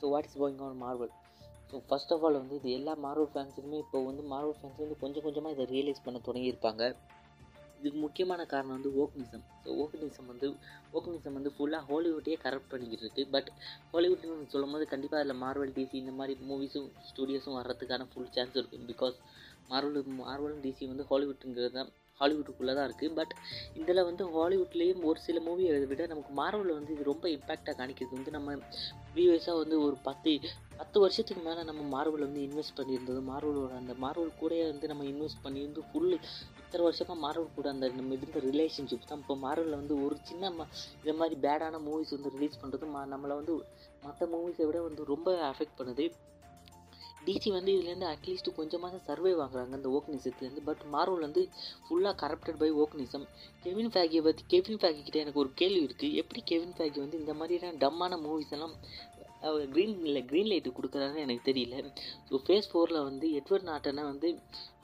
So 0.00 0.08
what 0.08 0.28
is 0.30 0.38
going 0.38 0.60
on 0.66 0.78
Marvel 0.82 1.12
so 1.70 1.78
first 1.88 2.12
of 2.12 2.24
all 2.24 2.40
வந்து 2.42 2.56
இது 2.56 2.70
எல்லா 2.70 2.92
Marvel 3.04 3.32
ஃபேன்ஸுக்குமே 3.32 3.78
இப்போ 3.78 3.98
வந்து 4.04 4.22
மார்வல் 4.32 4.58
ஃபேன்ஸ் 4.58 4.80
வந்து 4.80 4.96
கொஞ்சம் 5.00 5.26
கொஞ்சமாக 5.26 5.54
இதை 5.56 5.66
ரியலைஸ் 5.74 6.04
பண்ண 6.04 6.20
தொடங்கியிருப்பாங்க. 6.28 6.82
இதுக்கு 7.80 7.98
முக்கியமான 7.98 8.40
காரணம் 8.44 8.76
வந்து 8.76 8.90
ஓக்னிசம் 9.02 9.44
ஸோ 9.62 9.68
ஓக்னிசம் 9.82 10.26
வந்து 10.26 10.46
ஓக்னிசம் 10.94 11.36
வந்து 11.38 11.50
ஃபுல்லாக 11.56 11.82
ஹாலிவுட்டையே 11.90 12.36
கரெக்ட் 12.42 12.70
பண்ணிக்கிட்டு 12.72 13.04
இருக்குது 13.04 13.30
பட் 13.30 13.48
ஹாலிவுட்னு 13.92 14.50
சொல்லும் 14.54 14.74
போது 14.74 14.86
கண்டிப்பாக 14.86 15.22
அதில் 15.22 15.40
மார்வல் 15.44 15.72
டிசி 15.78 15.96
இந்த 15.98 16.12
மாதிரி 16.18 16.34
மூவிஸும் 16.50 16.90
ஸ்டூடியோஸும் 17.10 17.56
வர்றதுக்கான 17.58 18.08
ஃபுல் 18.10 18.30
சான்ஸ் 18.34 18.58
இருக்குது 18.60 18.88
பிகாஸ் 18.92 19.16
மார்வல் 19.70 20.12
மார்வலும் 20.20 20.62
டிசி 20.66 20.84
வந்து 20.86 21.06
ஹாலிவுட்டுங்கிறது 21.10 21.72
தான் 21.78 21.90
ஹாலிவுட்டுக்குள்ளே 22.20 22.74
தான் 22.74 22.88
இருக்குது 22.88 23.14
பட் 23.14 23.32
இதில் 23.80 24.06
வந்து 24.08 24.24
ஹாலிவுட்லேயும் 24.34 25.04
ஒரு 25.04 25.20
சில 25.20 25.38
மூவியை 25.46 25.78
விட 25.92 26.06
நமக்கு 26.06 26.32
மார்வலில் 26.40 26.78
வந்து 26.78 26.94
இது 26.96 27.10
ரொம்ப 27.12 27.26
இம்பேக்டாக 27.36 27.74
காணிக்கிறது 27.80 28.18
வந்து 28.18 28.36
நம்ம 28.36 28.56
ப்ரீவியஸாக 29.14 29.56
வந்து 29.62 29.76
ஒரு 29.86 29.96
பத்து 30.08 30.32
பத்து 30.80 30.98
வருஷத்துக்கு 31.02 31.42
மேலே 31.46 31.62
நம்ம 31.68 31.82
மார்வல் 31.94 32.24
வந்து 32.26 32.42
இன்வெஸ்ட் 32.46 32.76
பண்ணியிருந்தது. 32.78 33.20
மார்வலோட 33.30 33.72
அந்த 33.80 33.94
மார்வல் 34.04 34.38
கூடயே 34.40 34.64
வந்து 34.70 34.86
நம்ம 34.92 35.04
இன்வெஸ்ட் 35.12 35.42
பண்ணியிருந்து 35.46 35.82
ஃபுல் 35.88 36.14
இத்தனை 36.62 36.82
வருஷமாக 36.86 37.18
மார்வல் 37.24 37.54
கூட 37.56 37.68
அந்த 37.74 37.86
நம்ம 37.98 38.14
இருந்த 38.18 38.40
ரிலேஷன்ஷிப் 38.48 39.08
தான். 39.10 39.20
இப்போ 39.24 39.36
மார்வலில் 39.44 39.80
வந்து 39.80 39.94
ஒரு 40.06 40.16
சின்ன 40.28 40.50
ம 40.58 40.66
இந்த 41.02 41.14
மாதிரி 41.20 41.36
பேடான 41.46 41.80
மூவிஸ் 41.88 42.14
வந்து 42.16 42.32
ரிலீஸ் 42.36 42.60
பண்ணுறது 42.62 42.88
மா 42.94 43.02
நம்மளை 43.14 43.36
வந்து 43.40 43.54
மற்ற 44.06 44.28
மூவிஸை 44.34 44.66
விட 44.68 44.80
வந்து 44.88 45.04
ரொம்ப 45.12 45.30
அஃபெக்ட் 45.52 45.78
பண்ணுது. 45.80 46.06
டிசி 47.26 47.48
வந்து 47.50 47.70
இதுலேருந்து 47.72 48.08
அட்லீஸ்ட் 48.10 48.48
கொஞ்சமாக 48.54 49.00
சர்வே 49.06 49.32
வாங்குறாங்க 49.34 49.74
இந்த 49.74 49.88
ஓக்னிசத்துலேருந்து 49.90 50.62
பட் 50.64 50.82
மார்வல் 50.92 51.24
வந்து 51.24 51.42
ஃபுல்லாக 51.84 52.14
கரப்டட் 52.22 52.60
பை 52.60 52.70
ஓக்னிசம் 52.82 53.26
கெவின் 53.64 53.92
ஃபேகியை 53.92 54.22
பற்றி 54.22 54.44
கெவின் 54.48 54.80
ஃபேகி 54.80 55.00
கிட்டே 55.02 55.20
எனக்கு 55.20 55.42
ஒரு 55.42 55.52
கேள்வி 55.54 55.82
இருக்குது 55.86 56.16
எப்படி 56.20 56.42
கெவின் 56.44 56.74
ஃபேகி 56.78 56.98
வந்து 57.00 57.18
இந்த 57.18 57.34
மாதிரியான 57.34 57.78
டம்மான 57.78 58.18
மூவிஸ் 58.22 58.54
எல்லாம் 58.56 58.74
க்ரீன் 59.72 59.94
இல்லை 60.06 60.22
க்ரீன் 60.30 60.50
லைட்டு 60.50 60.70
கொடுக்குறாருன்னு 60.76 61.24
எனக்கு 61.24 61.44
தெரியல. 61.48 61.76
ஸோ 62.28 62.40
ஃபேஸ் 62.46 62.68
ஃபோரில் 62.70 63.06
வந்து 63.06 63.26
எட்வர்ட் 63.38 63.68
நாட்டனை 63.70 64.02
வந்து 64.10 64.28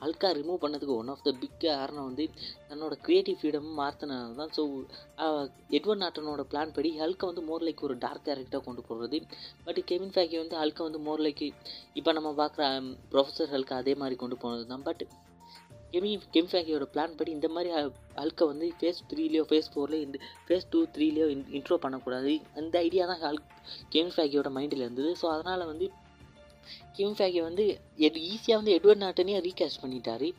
அல்கா 0.05 0.29
ரிமூவ் 0.37 0.61
பண்ணதுக்கு 0.63 0.97
ஒன் 1.01 1.11
ஆஃப் 1.13 1.23
த 1.27 1.31
பிக் 1.41 1.57
காரணம் 1.61 2.07
வந்து 2.09 2.25
தன்னோட 2.69 2.95
க்ரியேட்டிவ் 3.05 3.37
ஃப்ரீடமும் 3.39 3.79
மாற்றினது 3.81 4.35
தான் 4.41 4.53
ஸோ 4.57 4.63
எட்வர்ட் 5.77 6.03
நாட்டனோட 6.03 6.43
பிளான் 6.51 6.75
படி 6.77 6.91
ஹல்கை 7.01 7.27
வந்து 7.31 7.43
மோர் 7.49 7.65
லைக் 7.67 7.85
ஒரு 7.87 7.97
டார்க் 8.05 8.25
கேரக்டராக 8.27 8.65
கொண்டு 8.67 8.83
போகிறது 8.89 9.19
பட் 9.67 9.81
கெவின் 9.91 10.13
ஃபேக்கி 10.15 10.37
வந்து 10.43 10.57
ஹல்கை 10.61 10.83
வந்து 10.87 11.01
மோர் 11.07 11.23
லைக் 11.27 11.45
இப்போ 11.99 12.13
நம்ம 12.19 12.33
பார்க்குற 12.41 12.65
ப்ரொஃபஸர் 13.13 13.53
ஹல்கை 13.55 13.77
அதே 13.83 13.95
மாதிரி 14.03 14.17
கொண்டு 14.23 14.37
போனது 14.43 14.65
தான் 14.73 14.85
பட் 14.89 15.03
கெமி 15.97 16.11
கெமிஃபேக்கியோட 16.37 16.87
பிளான் 16.95 17.15
படி 17.19 17.31
இந்த 17.35 17.47
மாதிரி 17.57 17.69
ஹல்கை 18.21 18.45
வந்து 18.49 18.65
ஃபேஸ் 18.79 18.99
த்ரீலேயோ 19.11 19.43
ஃபேஸ் 19.51 19.69
ஃபோர்லேயோ 19.73 20.03
இந்த 20.07 20.17
ஃபேஸ் 20.47 20.67
டூ 20.73 20.79
த்ரீலேயோ 20.95 21.27
இன் 21.35 21.45
இன்ட்ரோ 21.57 21.77
பண்ணக்கூடாது. 21.85 22.33
அந்த 22.59 22.75
ஐடியா 22.87 23.05
தான் 23.11 23.23
ஹல்க் 23.27 23.47
கெமிஃபேக்கியோட 23.95 24.49
மைண்டில் 24.57 24.83
இருந்தது. 24.85 25.11
ஸோ 25.21 25.25
அதனால் 25.35 25.69
வந்து 25.71 25.87
கெமிஃபேக்கி 26.97 27.41
வந்து 27.47 27.65
எட் 28.07 28.19
ஈஸியாக 28.29 28.59
வந்து 28.59 28.73
எட்வர்ட் 28.77 29.03
நாட்டனையே 29.05 29.39
ரீகேஸ்ட் 29.47 29.81
பண்ணிட்டாரு. 29.83 30.29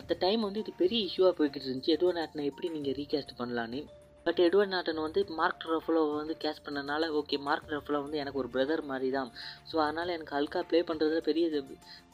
அந்த 0.00 0.12
டைம் 0.24 0.42
வந்து 0.46 0.62
இது 0.64 0.72
பெரிய 0.82 0.98
இஷ்யூவாக 1.08 1.34
போய்கிட்டு 1.38 1.66
இருந்துச்சு. 1.68 1.94
எட்வர்ட் 1.96 2.20
நாட்டனை 2.20 2.44
எப்படி 2.50 2.68
நீங்கள் 2.76 2.96
ரீகேஸ்ட் 3.00 3.38
பண்ணலான்னு. 3.40 3.80
பட் 4.28 4.42
எட்வர்ட் 4.46 4.74
நாட்டன் 4.76 5.04
வந்து 5.06 5.20
மார்க் 5.40 5.68
ரஃபலோவை 5.72 6.14
வந்து 6.20 6.36
கேஷ் 6.44 6.64
பண்ணனால 6.66 7.10
ஓகே 7.20 7.36
மார்க் 7.48 7.72
ரஃபலோ 7.76 8.00
வந்து 8.06 8.20
எனக்கு 8.24 8.40
ஒரு 8.42 8.50
பிரதர் 8.54 8.82
மாதிரி 8.90 9.10
தான் 9.16 9.30
ஸோ 9.70 9.76
அதனால் 9.84 10.14
எனக்கு 10.16 10.36
ஹல்கா 10.38 10.62
ப்ளே 10.70 10.80
பண்ணுறதுல 10.90 11.22
பெரிய 11.30 11.46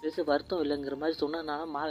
பெருசு 0.03 0.25
வருத்தம் 0.31 0.63
இல்லைங்கிற 0.65 0.97
மாதிரி 1.03 1.19
சொன்னதுனால 1.25 1.67
மா 1.75 1.83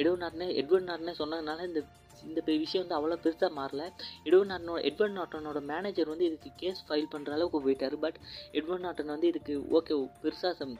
எட்வர்ட் 0.00 0.24
நாட்டனே 0.24 0.48
எட்வர்ட் 0.62 0.90
நாட்டனே 0.90 1.14
சொன்னதுனால 1.22 1.66
இந்த 1.70 1.82
இந்த 2.26 2.40
விஷயம் 2.62 2.82
வந்து 2.82 2.96
அவ்வளோ 2.98 3.16
பெருசாக 3.24 3.50
மாறல. 3.58 3.82
எட்வர்ட் 4.26 4.50
நாட்டனோட 4.52 4.80
எட்வர்ட் 4.88 5.16
நாட்டனோட 5.18 5.58
மேனேஜர் 5.70 6.10
வந்து 6.12 6.26
இதுக்கு 6.28 6.50
கேஸ் 6.62 6.80
ஃபைல் 6.86 7.10
பண்ணுற 7.12 7.34
அளவுக்கு 7.36 7.58
போயிட்டார். 7.66 7.96
பட் 8.04 8.18
எட்வர்ட் 8.58 8.84
நாட்டன் 8.86 9.12
வந்து 9.14 9.28
இதுக்கு 9.32 9.54
ஓகே 9.78 9.96
பெருசாக 10.22 10.52
சம் 10.60 10.72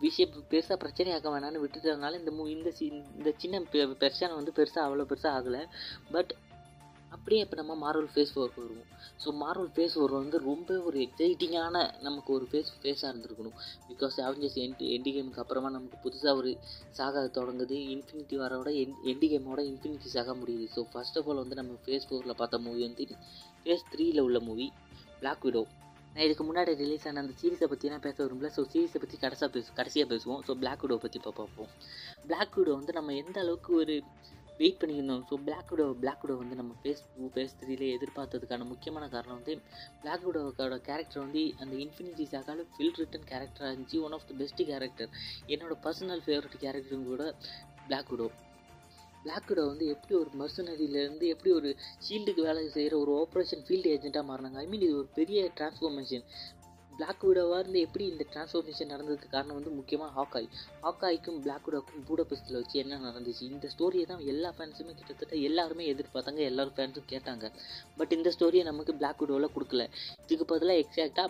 விஷயம் 0.00 0.32
பெருசாக 0.52 0.76
பிரச்சனையாக்க 0.82 1.28
வேணான்னு 1.34 1.62
விட்டுட்டதுனால 1.62 2.18
இந்த 2.20 2.32
மூ 2.38 2.44
இந்த 2.56 2.70
சி 2.78 2.84
இந்த 3.18 3.30
சின்ன 3.42 3.60
பிரச்சனை 4.02 4.32
வந்து 4.40 4.52
பெருசாக 4.58 4.86
அவ்வளோ 4.86 5.06
பெருசாக 5.12 5.36
ஆகலை. 5.38 5.62
பட் 6.16 6.32
அப்படியே 7.16 7.42
இப்போ 7.44 7.56
நம்ம 7.60 7.74
மார்வல் 7.82 8.10
ஃபேஸ் 8.14 8.32
ஃபோருக்கு 8.34 8.62
வருவோம். 8.64 8.88
ஸோ 9.22 9.28
மார்வல் 9.42 9.70
ஃபேஸ் 9.76 9.94
ஃபோர் 9.96 10.14
வந்து 10.18 10.38
ரொம்ப 10.48 10.78
ஒரு 10.88 10.98
எக்ஸைட்டிங்கான 11.06 11.76
நமக்கு 12.06 12.30
ஒரு 12.36 12.46
ஃபேஸ் 12.50 12.72
ஃபேஸாக 12.82 13.10
இருந்திருக்கணும். 13.12 13.56
பிகாஸ் 13.90 14.16
அவெஞ்சர்ஸ் 14.26 14.58
என்டி 14.64 14.86
எண்டி 14.96 15.12
கேமுக்கு 15.16 15.42
அப்புறமா 15.44 15.70
நமக்கு 15.76 15.98
புதுசாக 16.04 16.40
ஒரு 16.42 16.52
சாக 16.98 17.24
தொடங்குது. 17.38 17.78
இன்ஃபினிட்டி 17.94 18.38
வரோட 18.44 18.70
என் 18.82 19.00
எண்டி 19.12 19.28
கேமோட 19.32 19.62
இன்ஃபினிட்டி 19.72 20.10
சாக 20.16 20.34
முடியுது. 20.42 20.66
ஸோ 20.76 20.82
ஃபர்ஸ்ட் 20.92 21.18
ஆஃப் 21.20 21.30
ஆல் 21.32 21.42
வந்து 21.44 21.58
நம்ம 21.62 21.78
ஃபேஸ் 21.86 22.06
ஃபோரில் 22.10 22.38
பார்த்த 22.42 22.64
மூவி 22.68 22.82
வந்து 22.88 23.06
ஃபேஸ் 23.64 23.88
த்ரீயில் 23.94 24.24
உள்ள 24.26 24.40
மூவி 24.50 24.68
பிளாக் 25.22 25.44
விடோ 25.46 25.64
நான் 26.14 26.26
இதுக்கு 26.26 26.44
முன்னாடி 26.48 26.72
ரிலீஸ் 26.82 27.06
ஆன 27.08 27.20
அந்த 27.22 27.34
சீரிஸை 27.40 27.66
பற்றி 27.70 27.90
நான் 27.92 28.04
பேச 28.04 28.16
விரும்பல. 28.24 28.48
ஸோ 28.56 28.62
சீரிஸை 28.72 28.98
பற்றி 29.02 29.16
கடைசியாக 29.24 29.50
பேசு 29.54 29.68
கடைசியாக 29.78 30.08
பேசுவோம். 30.12 30.40
ஸோ 30.46 30.52
பிளாக் 30.62 30.82
விடோ 30.84 30.96
பற்றி 31.02 31.18
இப்போ 31.20 31.32
பார்ப்போம். 31.40 31.70
பிளாக் 32.28 32.56
விடோ 32.58 32.74
வந்து 32.78 32.92
நம்ம 32.98 33.14
எந்த 33.22 33.36
அளவுக்கு 33.44 33.72
ஒரு 33.82 33.96
வெயிட் 34.60 34.78
பண்ணியிருந்தோம் 34.80 35.24
so 35.28 35.36
black 35.46 35.70
widow 35.72 35.86
black 36.02 36.22
widow 36.24 36.36
வந்து 36.42 36.58
நம்ம 36.60 36.72
ஃபேஸ் 36.80 37.02
டூ 37.14 37.26
ஃபேஸ் 37.34 37.56
த்ரீல 37.60 37.84
எதிர்பார்த்ததுக்கான 37.96 38.66
முக்கியமான 38.72 39.04
காரணம் 39.14 39.38
வந்து 39.40 39.54
பிளாக் 40.02 40.26
விடோவோட 40.28 40.78
கேரக்டர் 40.88 41.24
வந்து 41.24 41.42
அந்த 41.62 41.74
இன்ஃபினிட்டி 41.84 42.26
சாக்கால 42.32 42.64
ஃபில் 42.72 42.96
ரிட்டன் 43.00 43.28
கேரக்டராக 43.32 43.70
இருந்துச்சு. 43.72 44.00
One 44.06 44.16
of 44.18 44.26
the 44.30 44.34
best 44.42 44.62
character 44.72 45.10
என்னோட 45.54 45.76
பர்சனல் 45.86 46.24
ஃபேவரட் 46.26 46.58
கேரக்டரும் 46.64 47.08
கூட 47.12 47.22
பிளாக் 47.88 48.10
விடோ 48.12 48.28
பிளாக் 49.24 49.48
விடோ 49.50 49.62
வந்து 49.66 49.86
எப்படி 49.94 50.14
ஒரு 50.18 50.30
மர்சனரியிலேருந்து 50.40 51.26
எப்படி 51.34 51.50
ஒரு 51.58 51.70
ஷீல்டுக்கு 52.04 52.42
வேலை 52.48 52.60
செய்கிற 52.76 52.94
ஒரு 53.04 53.12
ஆப்ரேஷன் 53.22 53.64
ஃபீல்டு 53.66 53.92
ஏஜென்ட்டாக 53.94 54.26
மாறினாங்க? 54.30 54.58
ஐ 54.64 54.66
மீன் 54.66 54.84
இது 54.88 54.96
ஒரு 54.98 55.08
பெரிய 55.20 55.40
டிரான்ஸ்ஃபார்மேஷன் 55.58 56.24
பிளாக் 56.96 57.24
விடோவாக 57.24 57.58
இருந்து 57.58 57.80
எப்படி 57.80 58.04
இந்த 58.08 58.26
டிரான்ஸ்ஃபர்மேஷன் 58.32 58.92
நடந்ததுக்கு 58.92 59.28
காரணம் 59.30 59.54
வந்து 59.54 59.70
முக்கியமாக 59.70 60.12
ஹாக்காய் 60.16 60.48
ஹாக்காய்க்கும் 60.82 61.40
பிளாக் 61.40 61.66
விடோக்கும் 61.66 62.04
பூடபஸ்டில் 62.08 62.52
வச்சு 62.52 62.78
என்ன 62.78 62.98
நடந்துச்சு? 62.98 63.40
இந்த 63.40 63.68
ஸ்டோரியை 63.78 64.06
தான் 64.06 64.24
எல்லா 64.26 64.50
ஃபேன்ஸுமே 64.58 64.94
கிட்டத்தட்ட 64.94 65.36
எல்லாருமே 65.36 65.94
எதிர்பார்த்தாங்க. 65.94 66.42
எல்லாரும் 66.50 66.76
ஃபேன்ஸும் 66.76 67.10
கேட்டாங்க. 67.10 67.52
பட் 67.96 68.12
இந்த 68.12 68.32
ஸ்டோரியை 68.38 68.62
நமக்கு 68.62 68.94
பிளாக் 68.94 69.18
விடோவில் 69.18 69.54
கொடுக்கல. 69.56 69.88
இதுக்கு 70.22 70.44
பதிலாக 70.44 70.82
எக்ஸாக்டாக 70.84 71.28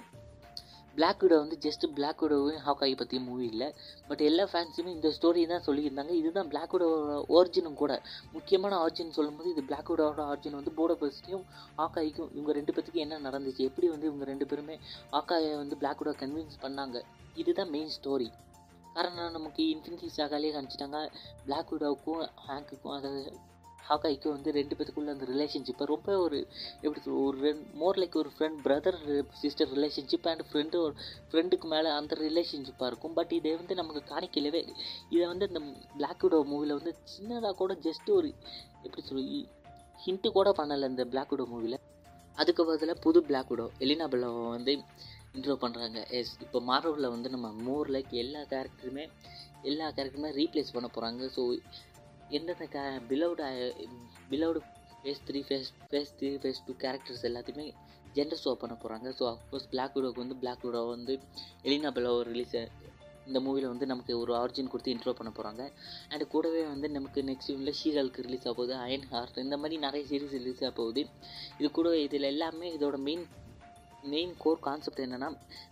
பிளாக் 0.96 1.22
விடோ 1.24 1.36
வந்து 1.42 1.56
ஜஸ்ட் 1.64 1.84
பிளாக் 1.96 2.22
விடோவும் 2.24 2.60
ஹாக்காய் 2.66 2.94
பற்றி 3.00 3.16
மூவி 3.26 3.44
இல்லை. 3.52 3.68
பட் 4.08 4.22
எல்லா 4.28 4.44
ஃபேன்ஸுமே 4.52 4.90
இந்த 4.96 5.08
ஸ்டோரி 5.16 5.42
தான் 5.52 5.64
சொல்லியிருந்தாங்க. 5.68 6.12
இதுதான் 6.20 6.50
பிளாக் 6.52 6.74
விடோட 6.74 7.16
ஒரிஜினும் 7.36 7.78
கூட. 7.82 7.92
முக்கியமான 8.36 8.76
ஆர்ஜின் 8.84 9.16
சொல்லும்போது 9.18 9.50
இது 9.54 9.64
பிளாக் 9.70 9.90
விடோட 9.92 10.22
ஆர்ஜின் 10.32 10.58
வந்து 10.60 10.72
போடோபஸ்டியும் 10.78 11.44
ஹாக்காய்க்கும் 11.80 12.30
இவங்க 12.36 12.52
ரெண்டு 12.58 12.74
பேத்துக்கும் 12.74 13.04
என்ன 13.06 13.20
நடந்துச்சு? 13.28 13.68
எப்படி 13.70 13.88
வந்து 13.94 14.08
இவங்க 14.10 14.26
ரெண்டு 14.32 14.48
பேருமே 14.52 14.78
ஹாக்காயை 15.16 15.52
வந்து 15.62 15.78
பிளாக் 15.82 16.00
விடோ 16.02 16.14
கன்வின்ஸ் 16.22 16.62
பண்ணாங்க? 16.66 17.00
இதுதான் 17.42 17.72
மெயின் 17.76 17.94
ஸ்டோரி 17.98 18.28
காரணம் 18.96 19.34
நமக்கு 19.36 19.62
இன்ஃபினிட்டி 19.72 20.08
சாகாலே 20.18 20.52
காமிச்சிட்டாங்க. 20.54 21.00
பிளாக் 21.46 21.72
விடோவுக்கும் 21.72 22.22
ஹேங்குக்கும் 22.46 22.96
அதாவது 22.98 23.24
ஹாக்காய்க்கு 23.88 24.28
வந்து 24.34 24.50
ரெண்டு 24.56 24.76
பேத்துக்குள்ள 24.76 25.14
அந்த 25.14 25.26
ரிலேஷன்ஷிப்பை 25.32 25.86
ரொம்ப 25.92 26.16
ஒரு 26.24 26.38
எப்படி 26.84 27.00
ஒரு 27.24 27.36
ரெண் 27.44 27.62
மோர் 27.80 27.98
லைக் 28.02 28.16
ஒரு 28.22 28.30
friend 28.34 28.58
brother 28.66 28.98
sister 29.42 29.70
relationship 29.76 30.28
and 30.32 30.44
friend 30.48 30.78
ஒரு 30.84 30.94
ஃப்ரெண்டுக்கு 31.30 31.68
மேலே 31.74 31.90
அந்த 31.98 32.16
ரிலேஷன்ஷிப்பாக 32.24 32.90
இருக்கும். 32.90 33.14
பட் 33.18 33.34
இதை 33.38 33.52
வந்து 33.60 33.76
நமக்கு 33.80 34.02
காணிக்கலவே 34.12 34.62
இதை 35.14 35.24
வந்து 35.32 35.48
இந்த 35.50 35.62
பிளாக் 35.98 36.24
விடோ 36.26 36.40
மூவியில் 36.52 36.78
வந்து 36.78 36.94
சின்னதாக 37.14 37.54
கூட 37.62 37.74
ஜஸ்ட் 37.86 38.10
ஒரு 38.18 38.30
எப்படி 38.86 39.04
சொல்லி 39.10 39.40
ஹிண்ட்டு 40.04 40.34
கூட 40.38 40.48
பண்ணலை 40.60 40.88
இந்த 40.92 41.04
பிளாக் 41.12 41.34
விடோ 41.34 41.46
மூவியில் 41.52 41.78
அதுக்கு 42.38 42.62
பதிலாக 42.64 42.98
புது 43.04 43.18
பிளாக் 43.28 43.52
விடோ 43.52 43.66
எலினா 43.84 44.06
பெல்லாவை 44.12 44.42
வந்து 44.56 44.72
இன்ட்ரோ 45.36 45.54
பண்ணுறாங்க 45.62 45.98
எஸ் 46.18 46.34
இப்போ 46.44 46.58
மார்வலில் 46.68 47.12
வந்து 47.14 47.28
நம்ம 47.34 47.48
மோர் 47.66 47.88
லைக் 47.94 48.12
எல்லா 48.22 48.40
கேரக்டருமே 48.52 49.04
எல்லா 49.62 49.86
கேரக்டருமே 49.96 50.30
ரீப்ளேஸ் 50.38 50.74
பண்ண 50.74 50.88
போகிறாங்க 50.88 51.28
ஸோ 51.36 51.42
எந்தெந்த 52.30 52.66
கே 52.66 52.82
பிலவுடு 53.08 53.44
blood 54.30 54.60
phase 55.02 55.22
three 55.26 55.40
phase 55.48 55.70
phase 55.90 56.12
three 56.18 56.30
phase 56.42 56.62
two 56.66 56.74
characters 56.84 57.24
எல்லாத்தையுமே 57.24 57.66
ஜென்டர் 58.16 58.42
ஷோ 58.42 58.52
பண்ண 58.54 58.74
போகிறாங்க 58.74 59.08
ஸோ 59.18 59.24
அஃப்கோர்ஸ் 59.32 59.68
பிளாக் 59.70 59.96
விடோக்கு 59.96 60.22
வந்து 60.24 60.38
பிளாக் 60.42 60.64
விடோ 60.66 60.82
வந்து 60.88 61.14
எலினா 61.64 61.90
பிலோ 61.98 62.12
ரிலீஸ் 62.22 62.56
இந்த 63.26 63.38
மூவியில் 63.40 63.70
வந்து 63.70 63.86
நமக்கு 63.86 64.12
ஒரு 64.18 64.32
ஆரிஜின் 64.34 64.70
கொடுத்து 64.72 64.92
இன்ட்ரோ 64.94 65.12
பண்ண 65.12 65.30
போகிறாங்க 65.30 65.62
அண்ட் 66.12 66.24
கூடவே 66.28 66.62
வந்து 66.64 66.88
நமக்கு 66.88 67.22
நெக்ஸ்ட் 67.22 67.50
யூனில் 67.50 67.76
ஷீரலுக்கு 67.80 68.22
ரிலீஸ் 68.22 68.46
ஆக 68.46 68.54
போகுது 68.54 68.74
அயன் 68.74 69.06
ஹார்ட் 69.10 69.38
இந்த 69.38 69.56
மாதிரி 69.56 69.76
நிறைய 69.78 70.04
சீரிஸ் 70.10 70.36
ரிலீஸ் 70.40 70.62
ஆக 70.64 70.70
போகுது. 70.70 71.02
இது 71.58 71.70
கூட 71.70 71.96
இதில் 71.98 72.22
எல்லாமே 72.22 72.68
இதோட 72.76 72.96
மெயின் 72.98 73.24
மெயின் 74.04 74.32
கோர் 74.38 74.60
கான்செப்ட் 74.60 75.04
என்னென்னா 75.06 75.28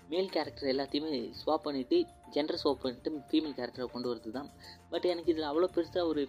மேல் 0.08 0.30
கேரக்டர் 0.30 0.70
எல்லாத்தையுமே 0.72 1.12
ஸ்வாப் 1.40 1.66
பண்ணிவிட்டு 1.66 1.98
ஜென்டர் 2.36 2.60
ஸ்வாப் 2.62 2.82
பண்ணிட்டு 2.82 3.22
ஃபீமேல் 3.30 3.56
கேரக்டரை 3.60 3.86
கொண்டு 3.94 4.10
வரது 4.12 4.32
தான் 4.38 4.50
பட் 4.92 5.06
எனக்கு 5.12 5.32
இதில் 5.34 5.50
அவ்வளோ 5.52 5.70
பெருசாக 5.76 6.10
ஒரு 6.12 6.24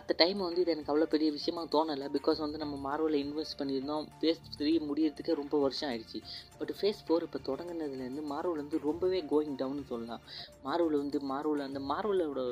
அந்த 0.00 0.12
டைம் 0.20 0.38
வந்து 0.44 0.60
இது 0.62 0.72
எனக்கு 0.74 0.90
அவ்வளோ 0.92 1.06
பெரிய 1.14 1.28
விஷயமாக 1.36 1.66
தோணலை. 1.72 2.06
பிகாஸ் 2.14 2.38
வந்து 2.44 2.58
நம்ம 2.62 2.74
மார்வலில் 2.86 3.22
இன்வெஸ்ட் 3.24 3.56
பண்ணியிருந்தோம். 3.58 4.04
ஃபேஸ் 4.18 4.40
த்ரீ 4.58 4.72
முடியறதுக்கே 4.88 5.34
ரொம்ப 5.40 5.56
வருஷம் 5.64 5.88
ஆயிடுச்சு. 5.90 6.18
பட் 6.58 6.72
ஃபேஸ் 6.78 7.02
ஃபோர் 7.06 7.26
இப்போ 7.26 7.40
தொடங்கினதுலேருந்து 7.48 8.22
மார்வல் 8.32 8.60
வந்து 8.62 8.78
ரொம்பவே 8.86 9.20
கோயிங் 9.32 9.58
டவுன் 9.62 9.82
சொல்லலாம். 9.90 10.22
மார்வல் 10.66 10.98
வந்து 11.02 11.20
மார்வல் 11.32 11.66
அந்த 11.68 11.82
மார்வலோட 11.92 12.42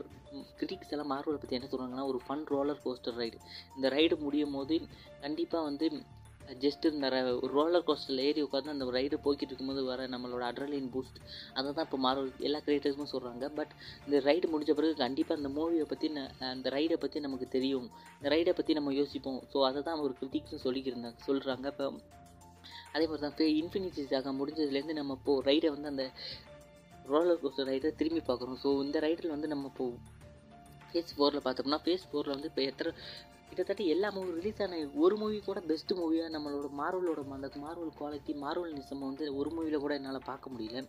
கிரிட்டிக்ஸ் 0.58 0.92
எல்லாம் 0.96 1.12
மார்வலை 1.14 1.38
பற்றி 1.40 1.58
என்ன 1.58 1.70
சொல்கிறாங்கன்னா 1.72 2.06
ஒரு 2.10 2.20
ஃபன் 2.26 2.46
ரோலர் 2.54 2.82
கோஸ்டர் 2.84 3.18
ரைடு 3.22 3.38
இந்த 3.76 3.88
ரைடு 3.96 4.18
முடியும் 4.26 4.56
போது 4.58 4.78
கண்டிப்பாக 5.24 5.64
வந்து 5.70 5.88
ஜஸ்ட் 6.62 6.84
இந்த 6.90 7.08
ரோலர் 7.54 7.84
கோஸ்டரில் 7.88 8.22
ஏறி 8.28 8.40
உட்காந்து 8.42 8.74
அந்த 8.74 8.84
ரைடு 8.98 9.16
போய்கிட்டு 9.24 9.50
இருக்கும்போது 9.50 9.82
வர 9.84 10.06
நம்மளோட 10.06 10.42
அட்ரலின் 10.50 10.90
பூஸ்ட் 10.94 11.18
அதை 11.54 11.72
தான் 11.72 11.86
இப்போ 11.86 11.98
மார்வல் 12.06 12.30
எல்லா 12.38 12.60
கிரியேட்டர்ஸும் 12.66 13.12
சொல்கிறாங்க 13.12 13.48
பட் 13.58 13.72
இந்த 14.06 14.18
ரைடு 14.28 14.52
முடிஞ்ச 14.52 14.74
பிறகு 14.74 14.94
கண்டிப்பாக 14.94 15.40
அந்த 15.40 15.50
மூவியை 15.58 15.82
பற்றி 15.82 16.08
அந்த 16.52 16.68
ரைடை 16.70 16.96
பற்றி 16.96 17.20
நமக்கு 17.20 17.48
தெரியும். 17.48 17.86
இந்த 18.18 18.28
ரைடை 18.28 18.52
பற்றி 18.52 18.72
நம்ம 18.72 18.92
யோசிப்போம். 18.92 19.40
ஸோ 19.52 19.58
அதை 19.60 19.82
தான் 19.82 20.00
ஒரு 20.00 20.14
கிரிட்டிக்ஸும் 20.20 20.64
சொல்லிக்கிருந்தாங்க 20.64 21.20
சொல்கிறாங்க 21.26 21.66
இப்போ 21.66 21.88
அதே 22.94 23.04
மாதிரி 23.06 23.22
தான் 23.22 23.32
இப்போ 23.34 23.46
இன்ஃபினிட்டி 23.60 24.02
முடிஞ்சதுலேருந்து 24.40 24.92
நம்ம 24.92 25.16
இப்போது 25.20 25.44
ரைடை 25.50 25.70
வந்து 25.70 25.88
அந்த 25.88 26.12
ரோலர் 27.06 27.40
கோஸ்டர் 27.42 27.66
ரைடை 27.66 27.90
திரும்பி 27.96 28.22
பார்க்குறோம் 28.26 28.58
ஸோ 28.64 28.70
இந்த 28.82 28.98
ரைடில் 29.00 29.28
வந்து 29.28 29.48
நம்ம 29.48 29.66
இப்போது 29.66 29.96
ஃபேஸ் 30.90 31.12
ஃபோரில் 31.16 31.44
பார்த்தோம்னா 31.44 31.78
ஃபேஸ் 31.84 32.06
ஃபோரில் 32.10 32.34
வந்து 32.36 32.48
இப்போ 32.48 32.62
எத்தனை 32.62 32.92
கிட்டத்தட்ட 33.50 33.84
எல்லா 33.92 34.08
மூவி 34.16 34.30
ரிலீஸ் 34.36 34.60
ஆன 34.64 34.76
ஒரு 35.04 35.14
மூவி 35.20 35.38
கூட 35.46 35.60
பெஸ்ட் 35.70 35.92
மூவியாக 36.00 36.28
நம்மளோட 36.34 36.68
மார்வலோட 36.80 37.22
அந்த 37.36 37.48
மார்வல் 37.64 37.90
குவாலிட்டி 38.00 38.32
மார்வல் 38.44 38.76
நிசம் 38.78 39.02
வந்து 39.06 39.24
ஒரு 39.38 39.50
மூவியில் 39.56 39.82
கூட 39.84 39.94
என்னால் 39.98 40.28
பார்க்க 40.28 40.52
முடியல. 40.54 40.82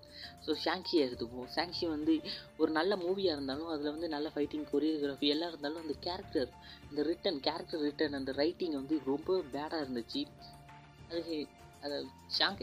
ஸோ 0.45 0.53
ஷாங்ஷியை 0.65 1.01
எடுத்துப்போம். 1.07 1.47
ஷாங்ஷி 1.55 1.85
வந்து 1.95 2.15
ஒரு 2.57 2.71
நல்ல 2.79 2.95
மூவியாக 3.05 3.35
இருந்தாலும் 3.37 3.71
அதில் 3.75 3.93
வந்து 3.95 4.09
நல்ல 4.15 4.29
ஃபைட்டிங் 4.35 4.67
கொரியோகிராஃபி 4.73 5.29
எல்லாம் 5.35 5.51
இருந்தாலும் 5.53 5.81
அந்த 5.81 5.95
கேரக்டர் 6.07 6.49
இந்த 6.89 7.03
ரிட்டன் 7.09 7.39
கேரக்டர் 7.47 7.83
ரிட்டன் 7.87 8.19
அந்த 8.19 8.33
ரைட்டிங் 8.41 8.77
வந்து 8.81 8.97
ரொம்ப 9.11 9.39
பேடாக 9.55 9.83
இருந்துச்சு. 9.83 10.23
அது 11.09 11.35
அதை 11.85 11.97
ஷாங் 12.37 12.59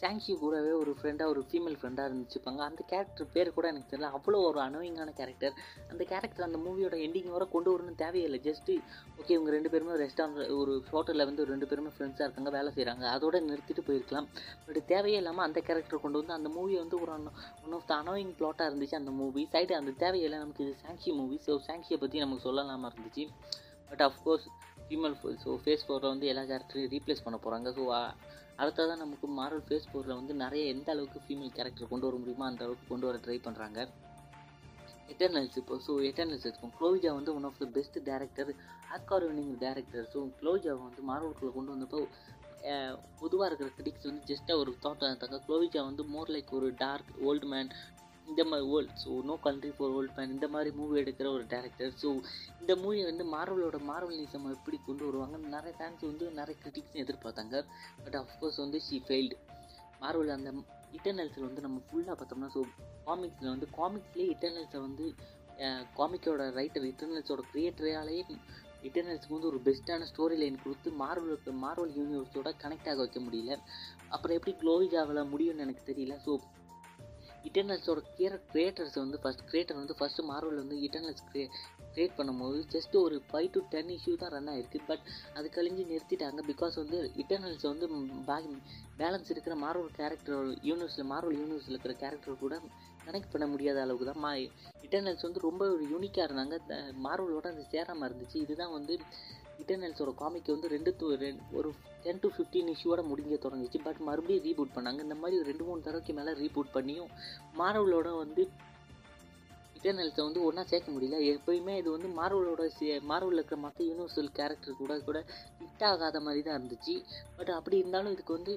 சாங்ஷி 0.00 0.32
கூடவே 0.42 0.72
ஒரு 0.80 0.92
ஃப்ரெண்டாக 0.98 1.32
ஒரு 1.32 1.40
ஃபீமேல் 1.48 1.76
ஃப்ரெண்டாக 1.80 2.08
இருந்துச்சுப்பாங்க. 2.08 2.60
அந்த 2.68 2.82
கேரக்டர் 2.92 3.28
பேர் 3.34 3.50
கூட 3.56 3.66
எனக்கு 3.72 3.90
தெரியல. 3.92 4.08
அவ்வளோ 4.16 4.38
ஒரு 4.48 4.58
அனோயிங்கான 4.64 5.10
கேரக்டர் 5.20 5.54
அந்த 5.92 6.02
கேரக்டர் 6.12 6.46
அந்த 6.46 6.58
மூவியோட 6.64 6.96
எண்டிங் 7.06 7.30
வர 7.36 7.44
கொண்டு 7.54 7.70
வரணும்னு 7.72 8.00
தேவையில்லை. 8.02 8.40
ஜஸ்ட்டு 8.48 8.74
ஓகே 9.18 9.32
இவங்க 9.36 9.52
ரெண்டு 9.56 9.72
பேருமே 9.74 9.98
ரெஸ்டாரண்ட் 10.04 10.40
ஒரு 10.60 10.74
ஹோட்டலில் 10.92 11.26
வந்து 11.30 11.48
ரெண்டு 11.52 11.68
பேருமே 11.70 11.92
ஃப்ரெண்ட்ஸாக 11.96 12.26
இருக்காங்க 12.28 12.52
வேலை 12.58 12.72
செய்கிறாங்க 12.76 13.06
அதோட 13.14 13.40
நிறுத்திட்டு 13.48 13.84
போயிருக்கலாம். 13.88 14.28
பட் 14.66 14.80
தேவையே 14.92 15.20
இல்லாமல் 15.22 15.46
அந்த 15.48 15.60
கேரக்டர் 15.68 16.04
கொண்டு 16.04 16.20
வந்து 16.22 16.36
அந்த 16.38 16.50
மூவி 16.56 16.76
வந்து 16.82 16.98
ஒரு 17.02 17.12
ஒன் 17.16 17.28
ஆஃப் 17.78 17.88
த 17.90 17.94
அனோயிங் 18.02 18.34
ப்ளாட்டாக 18.40 18.68
இருந்துச்சு 18.70 19.00
அந்த 19.02 19.14
மூவி 19.20 19.44
சைடு 19.54 19.74
அந்த 19.80 19.94
தேவையில்லை 20.04 20.40
நமக்கு 20.44 20.64
இது 20.66 20.74
சாங்ஷி 20.84 21.12
மூவி 21.20 21.38
ஸோ 21.46 21.54
சாங்ஷியை 21.68 21.98
பற்றி 22.04 22.24
நமக்கு 22.24 22.46
சொல்லலாமா 22.48 22.90
இருந்துச்சு. 22.92 23.26
But 23.90 24.04
of course 24.08 24.46
female 24.86 25.16
so 25.44 25.52
phase 25.64 25.84
ஃபோரில் 25.86 26.12
வந்து 26.12 26.28
எல்லா 26.32 26.42
கேரக்டரையும் 26.52 26.92
ரீப்ளேஸ் 26.94 27.24
பண்ண 27.26 27.36
போகிறாங்க 27.44 27.68
ஸோ 27.78 27.84
அடுத்ததான் 28.58 29.02
நமக்கு 29.02 29.26
மார்வல் 29.36 29.66
ஃபேஸ் 29.66 29.88
ஃபோரில் 29.90 30.18
வந்து 30.18 30.34
நிறைய 30.34 30.64
எந்த 30.66 30.88
அளவுக்கு 30.92 31.20
ஃபீமேல் 31.24 31.54
கேரக்டர் 31.54 31.90
கொண்டு 31.92 32.06
வர 32.06 32.16
முடியுமோ 32.16 32.44
அந்த 32.46 32.62
அளவுக்கு 32.64 32.86
கொண்டு 32.88 33.06
வர 33.06 33.18
ட்ரை 33.24 33.38
பண்ணுறாங்க 33.46 33.80
எட்டர்னல்ஸ் 35.08 35.58
இப்போ 35.58 35.74
ஸோ 35.86 35.94
எட்டர்னல்ஸ் 36.10 36.46
இருக்கும் 36.46 36.72
க்ளோவிஜா 36.78 37.10
வந்து 37.14 37.32
one 37.34 37.44
of 37.44 37.58
the 37.58 37.66
best 37.72 37.98
director 38.06 38.50
Oscar 38.94 39.26
winning 39.26 39.52
director 39.60 40.06
so 40.14 40.20
க்ளோவிஜாவை 40.40 40.80
வந்து 40.84 41.02
மார்வல்குள்ளே 41.02 41.52
கொண்டு 41.54 41.74
வந்தப்போ 41.74 42.00
பொதுவாக 43.20 43.48
இருக்கிற 43.48 43.68
கிரிட்டிக்ஸ் 43.70 44.06
வந்து 44.06 44.22
ஜஸ்ட்டாக 44.30 44.60
ஒரு 44.60 44.70
தாட் 44.82 45.02
இருந்தாங்க 45.02 45.38
க்ளோவிஜா 45.46 45.80
வந்து 45.84 46.04
மோர் 46.06 46.32
லைக் 46.34 46.52
ஒரு 46.52 46.68
டார்க் 46.76 47.10
ஓல்டு 47.24 47.48
மேன் 47.48 47.70
இந்த 48.30 48.42
மாதிரி 48.50 48.66
world 48.72 48.94
so 49.04 49.10
no 49.28 49.34
country 49.46 49.70
for 49.76 49.92
old 49.96 50.14
man 50.16 50.32
இந்த 50.36 50.46
மாதிரி 50.54 50.70
மூவி 50.78 50.94
எடுக்கிற 51.02 51.28
ஒரு 51.36 51.44
டேரக்டர் 51.54 51.92
ஸோ 52.02 52.08
இந்த 52.60 52.72
மூவி 52.82 53.00
வந்து 53.10 53.24
மார்வலோட 53.34 53.78
மார்வல் 53.90 54.20
நிசம் 54.22 54.48
எப்படி 54.56 54.78
கொண்டு 54.86 55.04
வருவாங்க? 55.08 55.36
நிறைய 55.56 55.72
ஃபேன்ஸ் 55.78 56.02
வந்து 56.10 56.26
நிறைய 56.40 56.56
கிரிட்டிக்ஸும் 56.62 57.02
எதிர்பார்த்தாங்க. 57.04 57.56
பட் 58.04 58.18
அஃப்கோர்ஸ் 58.22 58.58
வந்து 58.64 58.80
ஷீ 58.86 58.98
ஃபெயில்டு 59.08 59.38
மார்வல் 60.02 60.34
அந்த 60.36 60.50
இட்டர்னல்ஸில் 60.98 61.48
வந்து 61.48 61.64
நம்ம 61.66 61.78
ஃபுல்லாக 61.86 62.16
பார்த்தோம்னா 62.18 62.50
ஸோ 62.56 62.62
காமிக்ஸில் 63.08 63.52
வந்து 63.54 63.68
காமிக்ஸ்லேயே 63.78 64.28
இட்டர்னல்ஸை 64.34 64.80
வந்து 64.88 65.06
காமிக்கோட 65.98 66.44
ரைட்டர் 66.58 66.86
இட்டர்னல்ஸோட 66.92 67.42
க்ரியேட்டராலேயே 67.52 68.22
இட்டர்னல்ஸ்க்கு 68.88 69.36
வந்து 69.36 69.50
ஒரு 69.50 69.58
பெஸ்ட்டான 69.66 70.06
ஸ்டோரி 70.10 70.36
லைன் 70.40 70.56
கொடுத்து 70.64 70.88
மார்வலுக்கு 71.02 71.50
மார்வல் 71.64 71.92
யூனிவர்ஸோட 72.00 72.48
கனெக்ட் 72.62 72.88
ஆக 72.90 72.98
வைக்க 73.02 73.20
முடியல. 73.26 73.52
அப்புறம் 74.14 74.36
எப்படி 74.38 74.54
க்ளோவிஜாவில் 74.62 75.28
முடியும்னு 75.32 75.64
எனக்கு 75.66 75.84
தெரியல. 75.90 76.16
ஸோ 76.26 76.32
இட்டர்னல்ஸோட 77.44 78.00
கியர் 78.16 78.36
கிரியேட்டர்ஸ் 78.52 78.98
வந்து 79.02 79.18
ஃபஸ்ட் 79.22 79.44
கிரியேட்டர் 79.50 79.80
வந்து 79.80 79.96
ஃபஸ்ட்டு 79.98 80.26
மார்வல் 80.30 80.60
வந்து 80.62 80.76
இட்டர்னல்ஸ் 80.86 81.24
கிரியே 81.28 81.46
கிரியேட் 81.94 82.16
பண்ணும்போது 82.18 82.60
ஜஸ்ட் 82.74 82.94
ஒரு 83.02 83.16
ஃபைவ் 83.28 83.48
டு 83.52 83.60
டென் 83.72 83.92
இஷ்யூ 83.96 84.14
தான் 84.22 84.32
ரன் 84.36 84.50
ஆகிருக்கு 84.52 84.80
பட் 84.86 85.04
அது 85.34 85.48
கழிஞ்சு 85.56 85.84
நிறுத்திட்டாங்க 85.90 86.42
பிகாஸ் 86.50 86.76
வந்து 86.82 86.98
இட்டர்னல்ஸ் 87.22 87.66
வந்து 87.72 87.88
பேக் 88.30 88.48
பேலன்ஸ் 88.98 89.30
இருக்கிற 89.34 89.56
மார்வல் 89.64 89.94
கேரக்டர் 90.00 90.48
யூனிவர்ஸில் 90.70 91.10
மார்வல் 91.12 91.38
யூனிவர்ஸில் 91.42 91.74
இருக்கிற 91.74 91.94
கேரக்டர் 92.02 92.42
கூட 92.44 92.56
கனெக்ட் 93.06 93.32
பண்ண 93.32 93.46
முடியாத 93.46 93.78
அளவுக்கு 93.84 94.06
தான் 94.10 94.22
மா 94.24 94.32
இட்டர்னல்ஸ் 94.84 95.24
வந்து 95.26 95.40
ரொம்ப 95.40 95.62
ஒரு 95.74 95.84
யூனிக்காக 95.92 96.26
இருந்தாங்க. 96.28 96.56
மார்வலோட 97.06 97.46
அது 97.52 97.64
சேராமல் 97.74 98.06
இருந்துச்சு. 98.08 98.36
இதுதான் 98.44 98.74
வந்து 98.78 98.94
இட்டர்னல்ஸோட 99.62 100.12
காமிக் 100.22 100.54
வந்து 100.54 100.68
ரெண்டு 100.74 100.92
ஒரு 101.58 101.70
டென் 102.04 102.22
டு 102.22 102.28
ஃபிஃப்டீன் 102.36 102.70
இஷ்யூவோட 102.74 103.02
முடிஞ்ச 103.10 103.34
தொடங்கிச்சு. 103.44 103.78
பட் 103.86 104.00
மறுபடியும் 104.08 104.44
ரீபூட் 104.48 104.74
பண்ணாங்க. 104.76 105.00
இந்த 105.06 105.16
மாதிரி 105.22 105.38
ஒரு 105.40 105.48
ரெண்டு 105.50 105.66
மூணு 105.68 105.84
தடவைக்கு 105.86 106.14
மேலே 106.20 106.32
ரீபூட் 106.42 106.74
பண்ணியும் 106.76 107.10
மார்வலோட 107.60 108.10
வந்து 108.22 108.44
இட்டர்னல்ஸை 109.78 110.22
வந்து 110.26 110.42
ஒன்றா 110.48 110.62
சேர்க்க 110.72 110.92
முடியல. 110.92 111.16
எப்போயுமே 111.32 111.72
இது 111.80 111.88
வந்து 111.96 112.08
மார்வலோட 112.20 112.66
சே 112.76 112.98
மார்வலில் 113.10 113.40
இருக்கிற 113.40 113.58
மற்ற 113.64 113.80
யூனிவர்சல் 113.84 114.30
கேரக்டர் 114.38 114.80
கூட 114.82 114.94
கூட 115.08 115.18
ஹிட் 115.60 115.84
ஆகாத 115.90 116.20
மாதிரி 116.20 116.42
தான் 116.46 116.56
இருந்துச்சு. 116.60 116.94
பட் 117.36 117.52
அப்படி 117.58 117.78
இருந்தாலும் 117.82 118.12
இதுக்கு 118.12 118.38
வந்து 118.38 118.54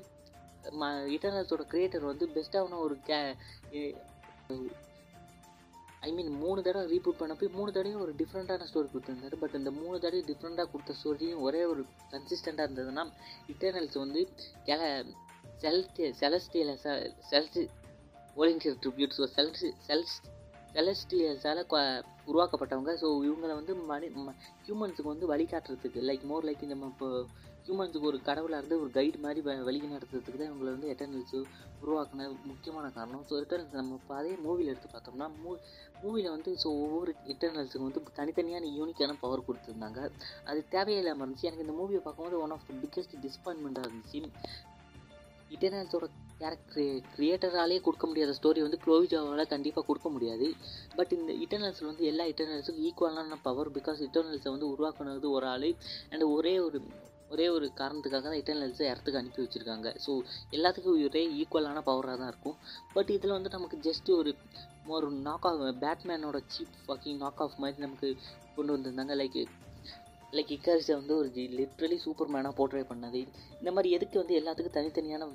ம 0.82 0.92
இட்டர்னல்ஸோட 1.16 1.66
கிரியேட்டர் 1.74 2.10
வந்து 2.12 2.28
பெஸ்ட்டான 2.36 2.80
ஒரு 2.86 2.98
கே 3.10 3.20
ஐ 6.08 6.12
மீன் 6.18 6.32
மூணு 6.44 6.60
தடவை 6.66 6.86
ரீபூட் 6.94 7.20
பண்ணப்போ 7.22 7.48
மூணு 7.58 7.72
தடவையும் 7.78 8.04
ஒரு 8.06 8.14
டிஃப்ரெண்ட்டான 8.22 8.68
ஸ்டோரி 8.72 8.88
கொடுத்துருந்தாரு. 8.92 9.36
பட் 9.44 9.56
இந்த 9.60 9.72
மூணு 9.80 9.96
தடவை 10.04 10.22
டிஃப்ரெண்ட்டாக 10.32 10.68
கொடுத்த 10.74 10.94
ஸ்டோரியும் 11.00 11.42
ஒரே 11.48 11.62
ஒரு 11.72 11.84
கன்சிஸ்டண்ட்டாக 12.14 12.68
இருந்ததுன்னா 12.68 13.04
இட்டர்னல்ஸ் 13.54 13.98
வந்து 14.04 14.22
கெல 14.70 14.82
செல்ஸ்டி 15.64 16.08
செலஸ்டியல 16.22 16.74
செல்ஸ் 17.32 17.60
ஓலியன்ஷியல் 18.42 18.78
ட்ரிபியூட் 18.84 19.16
ஸோ 19.20 19.26
செல்ஸ் 19.38 19.66
செல்ஸ் 19.88 20.16
செலஸ்டியல்ஸால் 20.76 21.62
உருவாக்கப்பட்டவங்க. 22.32 22.92
ஸோ 23.04 23.08
இவங்களை 23.28 23.54
வந்து 23.60 23.74
மனி 23.92 24.08
ஹியூமன்ஸுக்கு 24.66 25.12
வந்து 25.14 25.30
வழிகாட்டுறதுக்கு 25.34 26.02
லைக் 26.10 26.26
மோர் 26.32 26.48
லைக் 26.50 26.64
நம்ம 26.74 26.90
இப்போ 26.94 27.08
ஹியூமன்ஸுக்கு 27.68 28.10
ஒரு 28.10 28.20
கடவுளாக 28.28 28.60
இருந்து 28.62 28.76
ஒரு 28.84 28.92
கைடு 28.98 29.18
மாதிரி 29.24 29.40
வழி 29.70 29.80
நடத்துறதுக்கு 29.94 30.38
தான் 30.42 30.52
இவங்களை 30.52 30.72
வந்து 30.76 30.92
எட்டர்னல்ஸ் 30.94 31.34
உருவாக்குன 31.82 32.28
முக்கியமான 32.52 32.86
காரணம். 32.98 33.24
ஸோ 33.30 33.34
எட்டர்னல்ஸ் 33.44 33.80
நம்ம 33.80 33.98
இப்போ 34.02 34.14
அதே 34.20 34.32
மூவியில் 34.46 34.72
எடுத்து 34.74 34.90
பார்த்தோம்னா 34.94 35.28
மூ 35.42 35.52
மூவியில் 36.04 36.34
வந்து 36.36 36.52
ஸோ 36.64 36.70
ஒவ்வொரு 36.84 37.12
எட்டர்னல்ஸுக்கு 37.34 37.86
வந்து 37.88 38.02
தனித்தனியான 38.20 38.70
யூனிக்கான 38.78 39.18
பவர் 39.24 39.48
கொடுத்துருந்தாங்க. 39.48 40.00
அது 40.52 40.60
தேவையில்லாமல் 40.76 41.24
இருந்துச்சு. 41.26 41.50
எனக்கு 41.50 41.66
இந்த 41.68 41.76
மூவியை 41.82 42.02
பார்க்கும்போது 42.06 42.40
ஒன் 42.46 42.56
ஆஃப் 42.58 42.68
த 42.70 42.76
பிக்கஸ்ட் 42.84 43.16
டிஸ்பாயின்மெண்ட்டாக 43.26 43.90
இருந்துச்சு. 43.90 44.22
இட்டர்னல்ஸோட 45.56 46.06
கேரக்டர் 46.40 46.88
கிரியேட்டராலே 47.14 47.78
கொடுக்க 47.86 48.06
முடியாத 48.10 48.32
ஸ்டோரி 48.40 48.60
வந்து 48.66 48.80
க்ளோவிஜாவால் 48.86 49.52
கண்டிப்பாக 49.54 49.86
கொடுக்க 49.90 50.10
முடியாது. 50.16 50.48
பட் 50.98 51.14
இந்த 51.18 51.32
இட்டர்னல்ஸில் 51.44 51.90
வந்து 51.92 52.06
எல்லா 52.12 52.26
இட்டர்னல்ஸுக்கும் 52.32 52.84
ஈக்குவலான 52.88 53.38
பவர் 53.48 53.72
பிகாஸ் 53.78 54.02
இட்டர்னல்ஸை 54.08 54.52
வந்து 54.56 54.72
உருவாக்குனது 54.74 55.30
ஒரு 55.38 55.48
ஆள். 55.54 55.70
அண்ட் 56.12 56.26
ஒரே 56.38 56.56
ஒரு 56.68 56.80
ஒரே 57.34 57.46
ஒரு 57.56 57.68
காரணத்துக்காக 57.82 58.24
தான் 58.28 58.40
இட்டர்னல்ஸை 58.42 58.86
இடத்துக்கு 58.92 59.22
அனுப்பி 59.22 59.42
வச்சுருக்காங்க. 59.44 59.88
ஸோ 60.06 60.12
எல்லாத்துக்கும் 60.58 60.98
ஒரே 61.10 61.24
ஈக்குவலான 61.42 61.84
பவராக 61.90 62.18
தான் 62.22 62.32
இருக்கும். 62.34 62.58
பட் 62.96 63.14
இதில் 63.18 63.36
வந்து 63.38 63.56
நமக்கு 63.58 63.80
ஜஸ்ட் 63.88 64.10
ஒரு 64.20 64.34
ஒரு 64.98 65.08
நாக் 65.28 65.48
ஆஃப் 65.50 65.64
பேட்மேனோட 65.86 66.40
சீப் 66.56 66.76
ஃபக்கிங் 66.86 67.22
நாக் 67.24 67.42
ஆஃப் 67.46 67.58
மாதிரி 67.64 67.86
நமக்கு 67.86 68.10
கொண்டு 68.58 68.74
வந்திருந்தாங்க. 68.76 69.16
லைக் 69.22 69.40
லைக் 70.38 70.52
இக்காரிஸை 70.56 70.94
வந்து 71.00 71.14
ஒரு 71.20 71.30
லிட்ரலி 71.60 71.98
சூப்பர் 72.06 72.32
மேனாக 72.34 72.54
போர்ட்ரே 72.58 72.82
பண்ணது. 72.90 73.20
இந்த 73.60 73.70
மாதிரி 73.76 73.90
எதுக்கு 73.98 74.18
வந்து 74.22 74.38
எல்லாத்துக்கும் 74.40 74.78
தனித்தனியான 74.78 75.28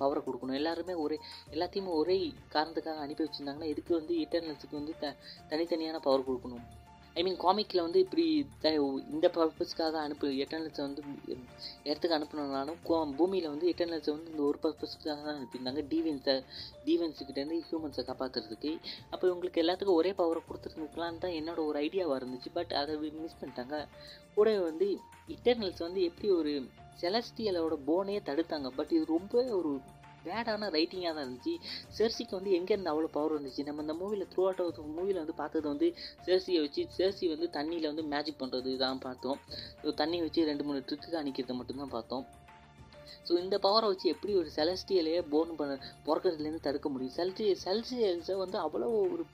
பவரை 0.00 0.20
கொடுக்கணும்? 0.26 0.58
எல்லாருமே 0.60 0.94
ஒரே 1.04 1.16
எல்லாத்தையுமே 1.54 1.92
ஒரே 2.02 2.16
காரணத்துக்காக 2.54 3.04
அனுப்பி 3.06 3.24
வச்சுருந்தாங்கன்னா 3.26 3.72
எதுக்கு 3.74 3.92
வந்து 4.00 4.14
இட்டர்னல்ஸுக்கு 4.24 4.80
வந்து 4.80 4.94
த 5.02 5.14
தனித்தனியான 5.52 6.00
பவர் 6.06 6.28
கொடுக்கணும்? 6.28 6.64
ஐ 7.18 7.22
மீன் 7.26 7.38
காமிக்கில் 7.44 7.82
வந்து 7.84 8.00
இப்படி 8.04 8.24
த 8.64 8.70
இந்த 9.14 9.26
பர்பஸ்க்காக 9.36 9.96
அனுப்பு 10.06 10.26
எட்டர்னல்ஸை 10.42 10.82
வந்து 10.86 11.02
இடத்துக்கு 11.88 12.16
அனுப்பினாலும் 12.18 12.78
பூமியில் 13.18 13.48
வந்து 13.48 13.66
எட்டர்னல்ஸை 13.72 14.12
வந்து 14.16 14.30
இந்த 14.32 14.42
ஒரு 14.42 14.58
பர்பஸ்க்காக 14.64 15.16
தான் 15.26 15.38
அனுப்பியிருந்தாங்க. 15.38 15.82
டீவென்ஸை 15.92 16.34
டீவென்ஸுக்கிட்டேருந்து 16.86 17.58
ஹியூமன்ஸை 17.68 18.04
காப்பாற்றுறதுக்கு 18.10 18.72
அப்போ 19.10 19.24
இவங்களுக்கு 19.30 19.62
எல்லாத்துக்கும் 19.64 20.00
ஒரே 20.02 20.12
பவரை 20.20 20.42
கொடுத்துருந்துக்கலான்னு 20.50 21.22
தான் 21.24 21.36
என்னோட 21.40 21.60
ஒரு 21.70 21.78
ஐடியாவாக 21.86 22.20
இருந்துச்சு. 22.20 22.52
பட் 22.58 22.74
அதை 22.82 22.96
மிஸ் 23.22 23.40
பண்ணிட்டாங்க. 23.40 23.78
கூட 24.36 24.48
வந்து 24.68 24.88
இட்டர்னல்ஸ் 25.36 25.84
வந்து 25.86 26.02
எப்படி 26.10 26.30
ஒரு 26.40 26.52
செலஸ்டியலோட 27.02 27.74
போனையே 27.90 28.20
தடுத்தாங்க. 28.28 28.70
பட் 28.78 28.92
இது 28.96 29.04
ரொம்ப 29.16 29.42
ஒரு 29.58 29.72
பேடான 30.28 30.70
ரைட்டிங்காக 30.76 31.12
தான் 31.16 31.24
இருந்துச்சு. 31.26 31.54
செர்சிக்கு 31.98 32.34
வந்து 32.38 32.54
எங்கேருந்து 32.60 32.92
அவ்வளோ 32.94 33.10
பவர் 33.18 33.36
வந்துச்சு? 33.38 33.66
நம்ம 33.68 33.84
இந்த 33.86 33.96
மூவியில் 34.00 34.30
த்ரூ 34.32 34.44
அவுட் 34.48 34.80
மூவியில் 34.98 35.22
வந்து 35.22 35.36
பார்த்தது 35.42 35.66
வந்து 35.72 35.88
செர்சியை 36.26 36.60
வச்சு 36.64 36.84
செர்சி 36.98 37.28
வந்து 37.34 37.48
தண்ணியில் 37.58 37.90
வந்து 37.92 38.04
மேஜிக் 38.14 38.42
பண்ணுறது 38.42 38.72
தான் 38.84 39.04
பார்த்தோம். 39.06 39.38
தண்ணி 40.02 40.18
வச்சு 40.26 40.50
ரெண்டு 40.50 40.66
மூணு 40.68 40.80
ட்ரிக்கு 40.88 41.20
அணிக்கிறத 41.22 41.56
மட்டும்தான் 41.60 41.94
பார்த்தோம். 41.96 42.26
ஸோ 43.28 43.34
இந்த 43.44 43.56
பவரை 43.64 43.86
வச்சு 43.90 44.06
எப்படி 44.12 44.32
ஒரு 44.40 44.50
செலஸ்டியலையே 44.56 45.20
போன் 45.32 45.50
பண்ண 45.58 45.72
பிறக்கிறதுலேருந்து 46.06 46.66
தடுக்க 46.66 46.88
முடியும்? 46.92 47.14
செல்சி 47.18 47.46
செல்சியல்ஸை 47.64 48.36
வந்து 48.42 48.58
அவ்வளோ 48.64 48.86
ஒரு 49.14 49.24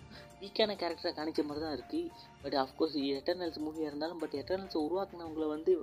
வீக்கான 0.41 0.73
கேரக்டரை 0.81 1.13
காணிச்ச 1.19 1.43
மாதிரி 1.49 1.63
தான் 1.65 1.77
இருக்குது 1.77 2.11
பட் 2.43 2.57
அஃப்கோர்ஸ் 2.63 2.97
எட்டர்னல்ஸ் 3.19 3.61
மூவியாக 3.67 3.91
இருந்தாலும் 3.91 4.21
பட் 4.23 4.35
எட்டர்னல்ஸை 4.41 4.81
உருவாக்குனவங்களை 4.87 5.49
வந்து 5.55 5.75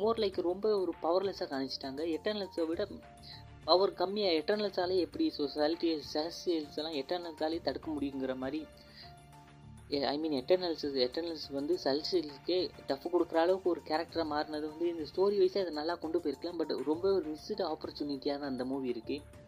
மோர் 0.00 0.20
லைக் 0.22 0.38
ரொம்ப 0.50 0.66
ஒரு 0.82 0.92
பவர்லெஸ்ஸாக 1.04 1.48
காணிச்சிட்டாங்க. 1.52 2.02
எட்டர்னல்ஸை 2.16 2.64
விட 2.70 2.82
பவர் 3.66 3.98
கம்மியாக 4.00 4.38
எட்டர்னல்ஸாலே 4.38 4.96
எப்படி 5.06 5.24
சொசாலிட்டி 5.36 5.90
சேல்ஸ் 6.12 6.40
எல்லாம் 6.80 6.96
எட்டர்னல்ஸாலே 7.02 7.58
தடுக்க 7.66 7.88
முடியுங்கிற 7.96 8.34
மாதிரி 8.44 8.60
ஐ 10.12 10.14
மீன் 10.20 10.36
எட்டர்னல்ஸ் 10.40 10.84
எட்டர்னல்ஸ் 11.06 11.46
வந்து 11.56 11.74
சல்சியல்ஸ்க்கே 11.84 12.58
டஃப் 12.88 13.06
கொடுக்குற 13.14 13.38
அளவுக்கு 13.42 13.68
ஒரு 13.72 13.80
கேரக்டராக 13.90 14.26
மாறினது 14.32 14.66
வந்து 14.72 14.86
இந்த 14.92 15.04
ஸ்டோரி 15.10 15.36
வைஸாக 15.42 15.64
அதை 15.64 15.72
நல்லா 15.80 15.94
கொண்டு 16.04 16.18
போயிருக்கலாம். 16.24 16.58
பட் 16.60 16.72
ரொம்ப 16.90 17.04
ஒரு 17.18 17.26
மிஸ்டு 17.32 17.64
ஆப்பர்ச்சுனிட்டியாக 17.72 18.40
தான் 18.42 18.52
அந்த 18.52 18.64
மூவி 18.72 18.88
இருக்குது 18.94 19.40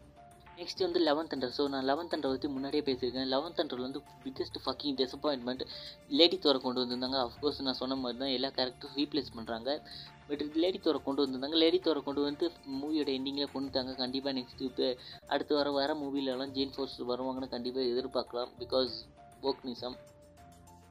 நெக்ஸ்ட் 0.59 0.83
வந்து 0.85 0.99
லெவன்த் 1.07 1.33
அண்டர் 1.35 1.55
ஸோ 1.55 1.63
நான் 1.73 1.87
லெவன்த் 1.91 2.13
அண்டர் 2.15 2.33
பற்றி 2.33 2.49
முன்னாடியே 2.57 2.83
பேசியிருக்கேன். 2.89 3.31
லெவன்த் 3.35 3.61
அண்டர் 3.63 3.85
வந்து 3.85 4.01
பிக்கஸ்ட் 4.25 4.59
ஃபக்கிங் 4.65 4.97
டிசப்பாயின்மெண்ட் 5.01 5.63
லேடி 6.19 6.37
தோற 6.45 6.59
கொண்டு 6.65 6.81
வந்திருந்தாங்க. 6.83 7.19
அஃப்கோர்ஸ் 7.27 7.65
நான் 7.67 7.79
சொன்ன 7.81 7.97
மாதிரி 8.03 8.19
தான் 8.23 8.35
எல்லா 8.37 8.51
கேரக்டரும் 8.59 8.97
ரீப்ளேஸ் 9.01 9.35
பண்ணுறாங்க 9.37 9.71
பட் 10.29 10.43
லேடி 10.63 10.79
தோரை 10.85 10.99
கொண்டு 11.07 11.23
வந்திருந்தாங்க. 11.23 11.57
லேடி 11.63 11.79
தோரை 11.85 12.01
கொண்டு 12.07 12.21
வந்து 12.27 12.45
மூவியோட 12.79 13.09
எண்டிங்கில் 13.17 13.53
கொண்டுட்டாங்க 13.55 13.93
கண்டிப்பாக 14.01 14.35
நெக்ஸ்ட்டு 14.39 14.87
அடுத்து 15.33 15.55
வர 15.59 15.71
வர 15.77 15.93
மூவிலலாம் 16.01 16.55
ஜெயின் 16.57 16.75
ஃபோர்ஸ் 16.77 16.99
வருவாங்கன்னு 17.13 17.53
கண்டிப்பாக 17.55 17.93
எதிர்பார்க்கலாம். 17.93 18.51
பிகாஸ் 18.63 18.93
போக்னிசம் 19.45 19.97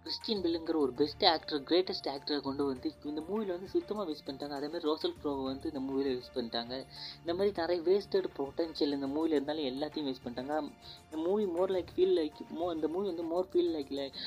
கிறிஸ்டின் 0.04 0.40
பில்லுங்கிற 0.44 0.76
ஒரு 0.84 0.92
பெஸ்ட் 0.98 1.22
ஆக்டர் 1.24 1.60
கிரேட்டஸ்ட் 1.68 2.08
ஆக்டரை 2.14 2.40
கொண்டு 2.46 2.62
வந்து 2.70 2.88
இந்த 3.10 3.20
மூவியில் 3.28 3.52
வந்து 3.54 3.68
சுத்தமாக 3.74 4.04
வேஸ்ட் 4.08 4.26
பண்ணிட்டாங்க. 4.26 4.56
அதேமாதிரி 4.58 4.86
ரோசல் 4.88 5.14
ப்ரோவை 5.20 5.44
வந்து 5.50 5.70
இந்த 5.72 5.80
மூவியில் 5.86 6.10
வேஸ்ட் 6.16 6.34
பண்ணிட்டாங்க. 6.34 6.74
இந்த 7.20 7.32
மாதிரி 7.36 7.52
நிறைய 7.60 7.80
வேஸ்டட் 7.88 8.28
பொட்டன்ஷியல் 8.38 8.96
இந்த 8.96 9.08
மூவியில் 9.14 9.36
இருந்தாலும் 9.36 9.68
எல்லாத்தையும் 9.70 10.08
வேஸ்ட் 10.08 10.24
பண்ணிட்டாங்க. 10.26 10.56
இந்த 11.04 11.16
movie 11.26 11.46
more 11.54 11.72
like 11.76 11.92
feel 11.94 12.14
like 12.20 12.42
more 12.58 12.68
இந்த 12.76 12.88
மூவி 12.94 13.06
வந்து 13.12 13.26
more 13.32 13.48
feel 13.52 13.72
like 13.76 13.92
like 14.00 14.18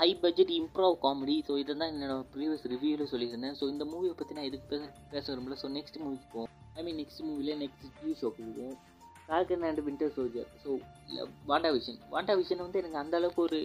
high 0.00 0.08
budget 0.22 0.50
improve 0.58 0.92
comedy 1.04 1.34
so 1.46 1.52
இதை 1.60 1.72
தான் 1.78 1.92
என்னோட 1.92 2.16
ப்ரீவியஸ் 2.34 2.66
ரிவ்யூவில் 2.72 3.08
சொல்லியிருந்தேன். 3.12 3.54
ஸோ 3.60 3.64
இந்த 3.72 3.84
மூவியை 3.92 4.12
பற்றி 4.18 4.34
நான் 4.36 4.46
எதுக்கு 4.48 4.66
பேச 4.72 4.82
பேச 5.12 5.24
விரும்பல. 5.32 5.56
ஸோ 5.62 5.68
நெக்ஸ்ட் 5.76 5.98
மூவிக்கு 6.02 6.28
போவோம். 6.34 6.50
ஐ 6.78 6.82
மீன் 6.86 6.98
நெக்ஸ்ட் 7.00 7.22
மூவியில் 7.28 7.58
நெக்ஸ்ட் 7.62 7.86
டிவி 7.96 8.14
ஷோக்கு 8.20 8.44
போவோம். 8.58 8.76
Falcon 9.24 9.64
and 9.68 9.80
Winter 9.86 10.12
Soldier 10.16 10.48
so 10.64 10.68
Wanda 11.50 11.70
Vision 11.76 11.98
Wanda 12.12 12.34
Vision 12.40 12.62
வந்து 12.64 12.80
எனக்கு 12.82 13.00
அந்தளவுக்கு 13.02 13.42
ஒரு 13.46 13.58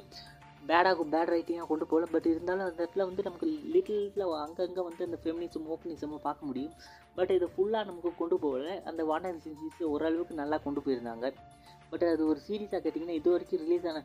பேடாக 0.70 1.04
பேட் 1.14 1.32
ரைட்டிங்காக 1.34 1.68
கொண்டு 1.72 1.86
போகல. 1.92 2.08
பட் 2.14 2.28
இருந்தாலும் 2.34 2.66
அந்த 2.68 2.80
இடத்துல 2.84 3.06
வந்து 3.10 3.24
நமக்கு 3.28 3.48
லிட்டில் 3.74 4.26
அங்கங்கே 4.44 4.84
வந்து 4.90 5.02
அந்த 5.08 5.18
ஃபெமினிசம் 5.24 5.70
ஓப்பனிசமும் 5.76 6.26
பார்க்க 6.28 6.50
முடியும். 6.50 6.76
பட் 7.18 7.34
இதை 7.38 7.48
ஃபுல்லாக 7.56 7.88
நமக்கு 7.90 8.12
கொண்டு 8.22 8.38
போகல. 8.46 8.76
அந்த 8.92 9.02
வாண்டா 9.12 9.32
விஷன் 9.38 9.58
சீரிஸ் 9.62 9.90
ஓரளவுக்கு 9.94 10.42
நல்லா 10.42 10.60
கொண்டு 10.68 10.84
போயிருந்தாங்க. 10.86 11.30
பட் 11.92 12.06
அது 12.12 12.22
ஒரு 12.34 12.40
சீரீஸாக 12.48 12.80
கேட்டிங்கன்னா 12.84 13.18
இது 13.22 13.32
வரைக்கும் 13.34 13.62
ரிலீஸ் 13.66 13.88
ஆன 13.92 14.04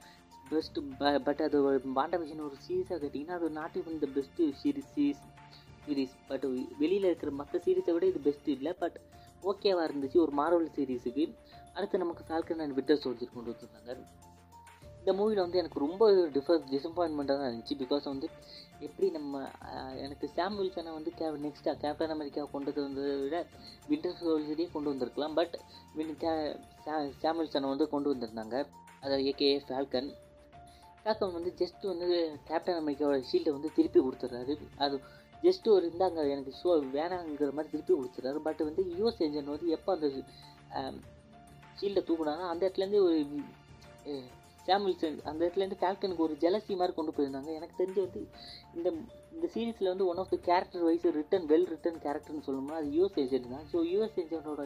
பெஸ்ட்டு 0.51 0.83
பட் 1.27 1.41
அது 1.47 1.59
வாண்டா 1.99 2.19
விஷன் 2.23 2.45
ஒரு 2.49 2.59
சீரீஸாக 2.67 2.99
கேட்டிங்கன்னா 3.05 3.37
அது 3.39 3.49
not 3.61 3.77
even 3.81 4.03
the 4.05 4.09
best 4.17 4.51
series 4.63 4.91
series 4.97 5.23
series 5.87 6.15
but 6.31 6.47
வெளியில் 6.83 7.09
இருக்கிற 7.11 7.31
மற்ற 7.41 7.61
சீரீஸை 7.67 7.93
விட 7.97 8.07
இது 8.13 8.21
பெஸ்ட்டு 8.29 8.55
இல்லை. 8.57 8.73
பட் 8.83 8.99
ஓகேவாக 9.51 9.87
இருந்துச்சு 9.89 10.19
ஒரு 10.25 10.33
மார்வல் 10.41 10.73
சீரீஸுக்கு 10.77 11.25
அடுத்து 11.77 12.03
நமக்கு 12.05 12.25
ஃபால்கன் 12.29 12.63
அண்ட் 12.65 12.77
விட்டர் 12.79 13.03
சோல்ஜர் 13.05 13.35
கொண்டு 13.37 13.53
வந்திருந்தாங்க. 13.53 13.95
இந்த 15.01 15.13
மூவியில் 15.19 15.45
வந்து 15.45 15.61
எனக்கு 15.63 15.85
ரொம்ப 15.87 16.07
டிஃபர் 16.37 16.63
டிசப்பாயின்மெண்ட்டாக 16.73 17.39
தான் 17.41 17.51
இருந்துச்சு. 17.51 17.77
பிகாஸ் 17.83 18.05
வந்து 18.13 18.29
எப்படி 18.87 19.07
நம்ம 19.17 19.41
எனக்கு 20.05 20.27
சாம் 20.37 20.57
வில்சனை 20.59 20.91
வந்து 20.97 21.11
கே 21.19 21.29
நெக்ஸ்ட்டாக 21.45 21.77
கேப்டன் 21.85 22.15
அமெரிக்கா 22.15 22.43
கொண்டு 22.55 22.75
வந்ததை 22.87 23.15
விட 23.23 23.39
வின்டர் 23.91 24.17
சோல்ஜரையே 24.21 24.69
கொண்டு 24.75 24.93
வந்திருக்கலாம். 24.93 25.35
பட் 25.41 25.55
வின் 25.99 26.15
கே 26.25 26.33
சாம் 27.23 27.39
வில்சனை 27.41 27.69
வந்து 27.75 27.87
கொண்டு 27.95 28.11
வந்திருந்தாங்க. 28.13 28.57
அதாவது 29.03 29.25
ஏகே 29.33 29.51
ஃபால்கன் 29.69 30.11
ஃபால்கன் 31.03 31.37
வந்து 31.39 31.51
ஜஸ்ட் 31.61 31.85
வந்து 31.93 32.07
கேப்டன் 32.49 32.81
அமெரிக்காவோட 32.83 33.19
ஷீல்டை 33.31 33.53
வந்து 33.57 33.69
திருப்பி 33.77 34.01
கொடுத்துட்றாரு. 34.07 34.55
அது 34.85 34.97
ஜஸ்ட் 35.45 35.67
ஒரு 35.75 35.85
இருந்தாங்க 35.89 36.21
எனக்கு 36.35 36.53
ஷோ 36.61 36.71
வேணாங்கிற 36.97 37.51
மாதிரி 37.57 37.71
திருப்பி 37.75 37.93
கொடுத்துட்றாரு. 37.99 38.39
பட் 38.47 38.63
வந்து 38.69 38.83
யூஎஸ் 38.99 39.23
ஏஜென்ட் 39.27 39.53
வந்து 39.55 39.69
எப்போ 39.77 39.93
அந்த 39.97 40.09
ஷீல்டை 41.81 42.03
தூக்குனாங்க? 42.09 42.45
அந்த 42.53 42.61
இடத்துலேருந்து 42.67 43.03
ஒரு 43.07 43.19
சாமில்சன் 44.69 45.19
அந்த 45.31 45.41
இடத்துலேருந்து 45.45 45.81
ஃபால்கனுக்கு 45.83 46.27
ஒரு 46.27 46.35
ஜெலசி 46.45 46.75
மாதிரி 46.81 46.95
கொண்டு 46.99 47.15
போயிருந்தாங்க. 47.17 47.51
எனக்கு 47.59 47.79
தெரிஞ்சு 47.81 48.01
வந்து 48.07 48.23
இந்த 48.77 48.89
இந்த 49.35 49.49
சீரீஸில் 49.55 49.91
வந்து 49.93 50.07
one 50.11 50.21
of 50.23 50.33
the 50.35 50.37
character 50.49 50.85
wise 50.87 51.05
written 51.19 51.45
well 51.51 51.69
written 51.73 51.99
கேரக்டர்னு 52.07 52.45
சொல்லணும்னா 52.47 52.79
அது 52.81 52.89
யூஎஸ் 52.97 53.19
ஏஜென்ட் 53.25 53.53
தான். 53.55 53.67
ஸோ 53.73 53.81
யூஎஸ் 53.93 54.19
ஏஜென்ட்டோட 54.23 54.65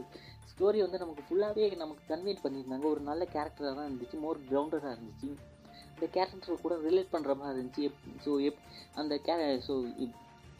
ஸ்டோரி 0.52 0.78
வந்து 0.84 1.00
நமக்கு 1.02 1.22
ஃபுல்லாகவே 1.26 1.66
நமக்கு 1.82 2.02
கன்வீன் 2.12 2.42
பண்ணியிருந்தாங்க. 2.44 2.86
ஒரு 2.94 3.02
நல்ல 3.10 3.22
கேரக்டராக 3.34 3.74
தான் 3.78 3.88
இருந்துச்சு 3.88 4.18
மோர் 4.24 4.40
கிரவுண்டடாக 4.50 4.94
இருந்துச்சு. 4.96 5.28
இந்த 5.94 6.06
கேரக்டர் 6.16 6.64
கூட 6.64 6.76
ரிலேட் 6.88 7.12
பண்ணுற 7.14 7.34
மாதிரி 7.40 7.56
இருந்துச்சு. 7.58 7.82
எப் 7.88 8.00
ஸோ 8.24 8.32
எப் 8.48 8.60
அந்த 9.02 9.16
கே 9.28 9.36
ஸோ 9.68 9.76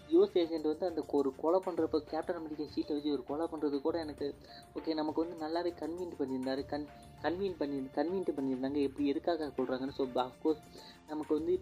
யூஎஸ் 0.08 0.38
ஏஜென்ட் 0.42 0.70
வந்து 0.70 0.88
அந்த 0.90 1.02
ஒரு 1.18 1.30
கொலை 1.42 1.58
பண்ணுறப்ப 1.66 2.00
கேப்டன் 2.12 2.38
அமெரிக்கா 2.40 2.64
ஷீட்டை 2.74 2.94
வச்சு 2.96 3.14
ஒரு 3.16 3.24
கொலை 3.30 3.46
பண்ணுறது 3.52 3.78
கூட 3.86 3.98
எனக்கு 4.04 4.26
ஓகே 4.78 4.96
நமக்கு 5.00 5.24
வந்து 5.24 5.36
நல்லாவே 5.44 5.72
கன்வீன்ட் 5.82 6.18
பண்ணியிருந்தாரு. 6.20 6.64
கன் 6.72 6.88
கன்வீன் 7.24 7.58
பண்ணி 7.60 7.78
கன்வீன்ட் 7.98 8.36
பண்ணியிருந்தாங்க. 8.38 8.80
எப்படி 8.88 9.06
எதுக்காக 9.12 9.50
சொல்கிறாங்கன்னு 9.58 9.98
ஸோ 10.00 10.06
அஃப்கோர்ஸ் 10.26 10.62
நமக்கு 11.12 11.32
வந்து 11.38 11.54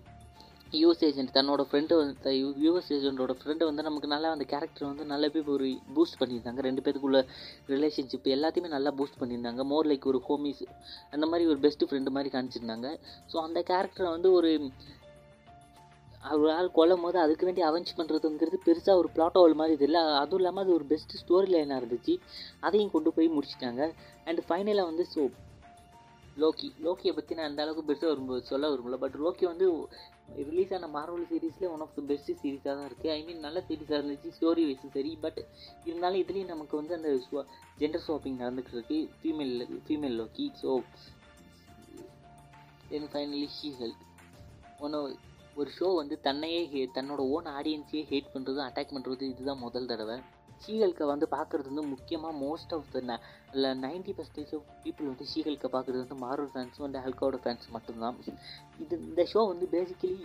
யூஎஸ் 0.72 1.04
ஏஜென்ட் 1.06 1.32
தன்னோட 1.36 1.62
ஃப்ரெண்டு 1.68 1.94
வந்து 2.00 2.32
யூஎஸ் 2.64 2.90
ஏஜென்ட்டோட 2.96 3.32
ஃப்ரெண்டு 3.38 3.68
வந்து 3.68 3.82
நமக்கு 3.86 4.08
நல்லா 4.12 4.28
அந்த 4.34 4.44
கேரக்டர் 4.52 4.88
வந்து 4.90 5.04
நல்லாவே 5.12 5.40
ஒரு 5.54 5.68
பூஸ்ட் 5.96 6.18
பண்ணியிருந்தாங்க. 6.20 6.60
ரெண்டு 6.68 6.84
பேருக்குள்ள 6.86 7.20
ரிலேஷன்ஷிப் 7.72 8.28
எல்லாத்தையுமே 8.36 8.70
நல்லா 8.76 8.90
பூஸ்ட் 8.98 9.18
பண்ணியிருந்தாங்க. 9.22 9.64
மோர் 9.72 9.88
லைக் 9.92 10.06
ஒரு 10.12 10.20
ஹோமிஸ் 10.28 10.62
அந்த 11.16 11.26
மாதிரி 11.32 11.46
ஒரு 11.52 11.60
பெஸ்ட் 11.64 11.84
ஃப்ரெண்டு 11.90 12.14
மாதிரி 12.16 12.32
காமிச்சிருந்தாங்க. 12.36 12.90
ஸோ 13.32 13.38
அந்த 13.46 13.62
கேரக்டரை 13.72 14.10
வந்து 14.16 14.30
ஒரு 14.38 14.52
ஒரு 16.22 16.50
ஆள் 16.56 16.74
கொல்லும் 16.78 17.04
போது 17.04 17.18
அதுக்கு 17.24 17.46
வேண்டி 17.48 17.62
அவெஞ்ச் 17.68 17.92
பண்ணுறதுங்கிறது 17.98 18.58
பெருசாக 18.66 19.00
ஒரு 19.02 19.08
பிளாட் 19.14 19.38
மாதிரி 19.60 19.76
இது 19.76 19.86
இல்லை 19.88 20.00
அதுவும் 20.22 20.40
இல்லாமல் 20.40 20.64
அது 20.64 20.72
ஒரு 20.78 20.86
பெஸ்ட் 20.90 21.14
ஸ்டோரி 21.20 21.48
லைனாக 21.52 21.80
இருந்துச்சு. 21.80 22.14
அதையும் 22.66 22.92
கொண்டு 22.94 23.10
போய் 23.16 23.34
முடிச்சிட்டாங்க. 23.36 23.84
அண்ட் 24.28 24.42
ஃபைனலாக 24.48 24.90
வந்து 24.90 25.06
ஸோ 25.14 25.22
லோக்கி 26.42 26.68
லோக்கியை 26.84 27.12
பற்றி 27.16 27.36
நான் 27.38 27.48
அந்த 27.50 27.62
அளவுக்கு 27.62 27.86
பெருசாக 27.88 28.10
விரும்ப 28.10 28.36
சொல்ல 28.50 28.68
விரும்பல. 28.72 28.98
பட் 29.04 29.16
லோக்கி 29.24 29.44
வந்து 29.52 29.66
ரிலீஸ் 30.48 30.74
ஆன 30.76 30.88
மார்வல் 30.96 31.24
சீரீஸில் 31.30 31.70
ஒன் 31.74 31.82
ஆஃப் 31.86 31.96
த 31.96 32.02
பெஸ்ட் 32.10 32.30
சீரீஸாக 32.42 32.74
தான் 32.76 32.86
இருக்குது 32.90 33.12
ஐ 33.16 33.18
மீன் 33.28 33.40
நல்ல 33.46 33.58
சீரீஸாக 33.68 33.98
இருந்துச்சு 34.00 34.30
ஸ்டோரி 34.36 34.64
வைஸும் 34.68 34.94
சரி. 34.98 35.12
பட் 35.24 35.40
இருந்தாலும் 35.88 36.20
இதுலேயும் 36.22 36.52
நமக்கு 36.54 36.74
வந்து 36.80 36.94
அந்த 36.98 37.10
ஜெண்டர் 37.80 38.06
ஷாப்பிங் 38.08 38.38
நடந்துகிட்டு 38.42 38.76
இருக்கு 38.78 38.98
female 39.22 39.56
female 39.88 40.16
Loki. 40.20 40.46
So 40.62 40.70
then 42.92 43.10
finally 43.14 43.48
she 43.56 43.70
help 43.82 44.04
ஒன்று 44.86 45.00
ஒரு 45.58 45.70
ஷோ 45.78 45.88
வந்து 46.00 46.16
தன்னையே 46.26 46.60
ஹே 46.72 46.82
தன்னோட 46.96 47.22
ஓன் 47.36 47.48
ஆடியன்ஸையே 47.58 48.02
ஹேட் 48.10 48.34
பண்ணுறது 48.34 48.60
அட்டாக் 48.66 48.94
பண்ணுறது 48.96 49.24
இதுதான் 49.32 49.64
முதல் 49.66 49.90
தடவை. 49.92 50.16
ஷீகல்கை 50.64 51.04
வந்து 51.10 51.26
பார்க்குறது 51.34 51.68
வந்து 51.70 51.82
முக்கியமாக 51.92 52.34
most 52.42 52.72
of 52.76 52.88
the 52.94 53.00
ninety 53.84 54.12
percentage 54.18 54.52
of 54.56 54.66
people 54.82 55.10
வந்து 55.10 55.26
ஷீகல்கை 55.32 55.68
பார்க்குறது 55.74 56.02
வந்து 56.04 56.18
மார்வல் 56.24 56.50
ஃபேன்ஸும் 56.54 56.84
வந்து 56.86 57.02
ஹல்கோட 57.04 57.38
ஃபேன்ஸ் 57.44 57.68
மட்டும்தான். 57.76 58.16
இது 58.82 58.96
இந்த 59.08 59.22
ஷோ 59.32 59.42
வந்து 59.52 59.66
பேசிக்கலி 59.76 60.18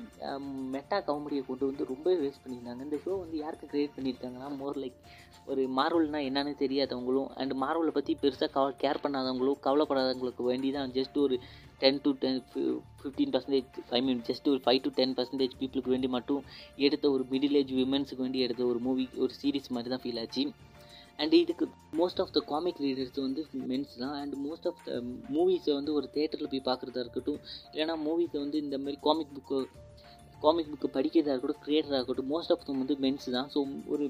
மெட்டா 0.75 0.97
காமெடியை 1.09 1.43
கொண்டு 1.49 1.69
வந்து 1.69 1.85
ரொம்பவே 1.93 2.17
வேஸ்ட் 2.23 2.43
பண்ணியிருந்தாங்க. 2.45 2.83
இந்த 2.87 2.99
ஷோ 3.05 3.13
வந்து 3.23 3.37
யாருக்கு 3.43 3.71
க்ரியேட் 3.73 3.95
பண்ணியிருக்காங்கன்னா 3.97 4.49
மோர் 4.61 4.81
லைக் 4.83 4.99
ஒரு 5.53 5.63
மார்வல்னா 5.79 6.19
என்னன்னு 6.27 6.53
தெரியாதவங்களும் 6.63 7.31
அண்ட் 7.41 7.53
மார்வலை 7.63 7.91
பற்றி 7.97 8.13
பெருசாக 8.21 8.49
கவ 8.57 8.71
கேர் 8.83 9.03
பண்ணாதவங்களும் 9.03 9.59
கவலைப்படாதவங்களுக்கு 9.65 10.43
வேண்டி 10.51 10.69
தான் 10.77 10.93
ஜஸ்ட் 10.97 11.17
ஒரு 11.25 11.35
ten 11.81 11.99
to 12.03 12.11
ten 12.23 12.39
fifteen 12.99 13.31
percentage 13.33 13.79
I 13.97 13.99
mean 14.07 14.21
just 14.29 14.47
ஒரு 14.51 14.61
ஃபைவ் 14.65 14.79
டு 14.85 14.91
டென் 14.99 15.15
பர்சன்டேஜ் 15.17 15.53
பீப்புளுக்கு 15.61 15.93
வேண்டி 15.93 16.09
மட்டும் 16.17 16.43
எடுத்த 16.87 17.11
ஒரு 17.15 17.23
மிடில் 17.33 17.57
ஏஜ் 17.61 17.73
விமென்ஸுக்கு 17.79 18.23
வேண்டி 18.25 18.41
எடுத்த 18.45 18.63
ஒரு 18.71 18.79
மூவி 18.87 19.05
ஒரு 19.23 19.33
சீரிஸ் 19.39 19.73
மாதிரி 19.77 19.91
தான் 19.93 20.03
ஃபீல் 20.05 20.21
ஆச்சு. 20.23 20.43
அண்ட் 21.21 21.33
இதுக்கு 21.41 21.65
most 21.99 22.21
of 22.23 22.31
the 22.37 22.39
comic 22.51 22.79
readers 22.85 23.19
வந்து 23.25 23.41
மென்ஸ் 23.71 23.93
தான். 24.03 24.15
அண்ட் 24.21 24.33
மோஸ்ட் 24.45 24.67
ஆஃப் 24.71 24.81
த 24.87 25.01
மூவிஸை 25.35 25.73
வந்து 25.79 25.91
ஒரு 25.97 26.07
தேட்டரில் 26.15 26.51
போய் 26.53 26.67
பார்க்குறதா 26.69 27.03
இருக்கட்டும் 27.05 27.39
இல்லைனா 27.73 27.95
மூவிஸை 28.07 28.39
வந்து 28.45 28.57
இந்த 28.65 28.77
மாதிரி 28.83 28.99
காமிக் 29.07 29.35
புக்கு 29.37 29.59
காமிக் 30.45 30.71
புக்கு 30.71 30.89
படிக்கிறதா 30.97 31.33
இருக்கட்டும் 31.33 31.63
க்ரியேட்டராக 31.67 31.99
இருக்கட்டும் 31.99 32.31
மோஸ்ட் 32.33 32.53
ஆஃப் 32.55 32.65
தம் 32.69 32.81
வந்து 32.83 32.97
மென்ஸ் 33.05 33.29
தான். 33.37 33.47
ஸோ 33.53 33.59
ஒரு 33.93 34.07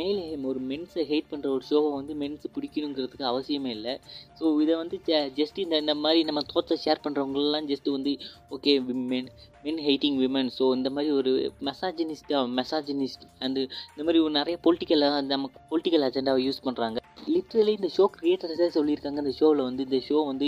மேலே 0.00 0.22
ஒரு 0.50 0.60
மென்ஸை 0.70 1.04
ஹேட் 1.10 1.30
பண்ணுற 1.32 1.48
ஒரு 1.56 1.64
ஷோவை 1.70 1.90
வந்து 1.98 2.14
மென்ஸ் 2.22 2.46
பிடிக்கணுங்கிறதுக்கு 2.56 3.26
அவசியமே 3.32 3.70
இல்லை. 3.76 3.94
ஸோ 4.38 4.44
இதை 4.64 4.74
வந்து 4.82 4.96
ஜஸ்ட் 5.38 5.58
இந்த 5.64 5.78
இந்த 5.84 5.94
மாதிரி 6.02 6.22
நம்ம 6.28 6.42
தோற்ற 6.52 6.78
ஷேர் 6.84 7.04
பண்ணுறவங்களெலாம் 7.06 7.68
ஜஸ்ட் 7.72 7.90
வந்து 7.96 8.12
okay 8.56 8.74
men 9.12 9.30
men 9.66 9.80
hating 9.86 10.18
women 10.22 10.50
so 10.58 10.64
இந்த 10.78 10.88
மாதிரி 10.96 11.12
ஒரு 11.20 11.32
மெசாஜினிஸ்டாக 11.68 12.42
மெசாஜினிஸ்ட் 12.58 13.24
அண்டு 13.44 13.60
இந்த 13.92 14.02
மாதிரி 14.06 14.22
ஒரு 14.24 14.34
நிறைய 14.40 14.56
பொலிட்டிக்கலாக 14.66 15.20
நம்ம 15.32 15.50
பொலிட்டிக்கல் 15.70 16.06
அஜெண்டாவை 16.08 16.42
யூஸ் 16.48 16.64
பண்ணுறாங்க 16.66 16.98
லிட்ரலி 17.34 17.72
இந்த 17.78 17.88
ஷோ 17.96 18.04
க்ரியேட்டர்ஸே 18.16 18.66
சொல்லியிருக்காங்க. 18.76 19.20
இந்த 19.24 19.32
ஷோவில் 19.38 19.62
வந்து 19.68 19.84
இந்த 19.88 19.98
ஷோ 20.08 20.18
வந்து 20.30 20.46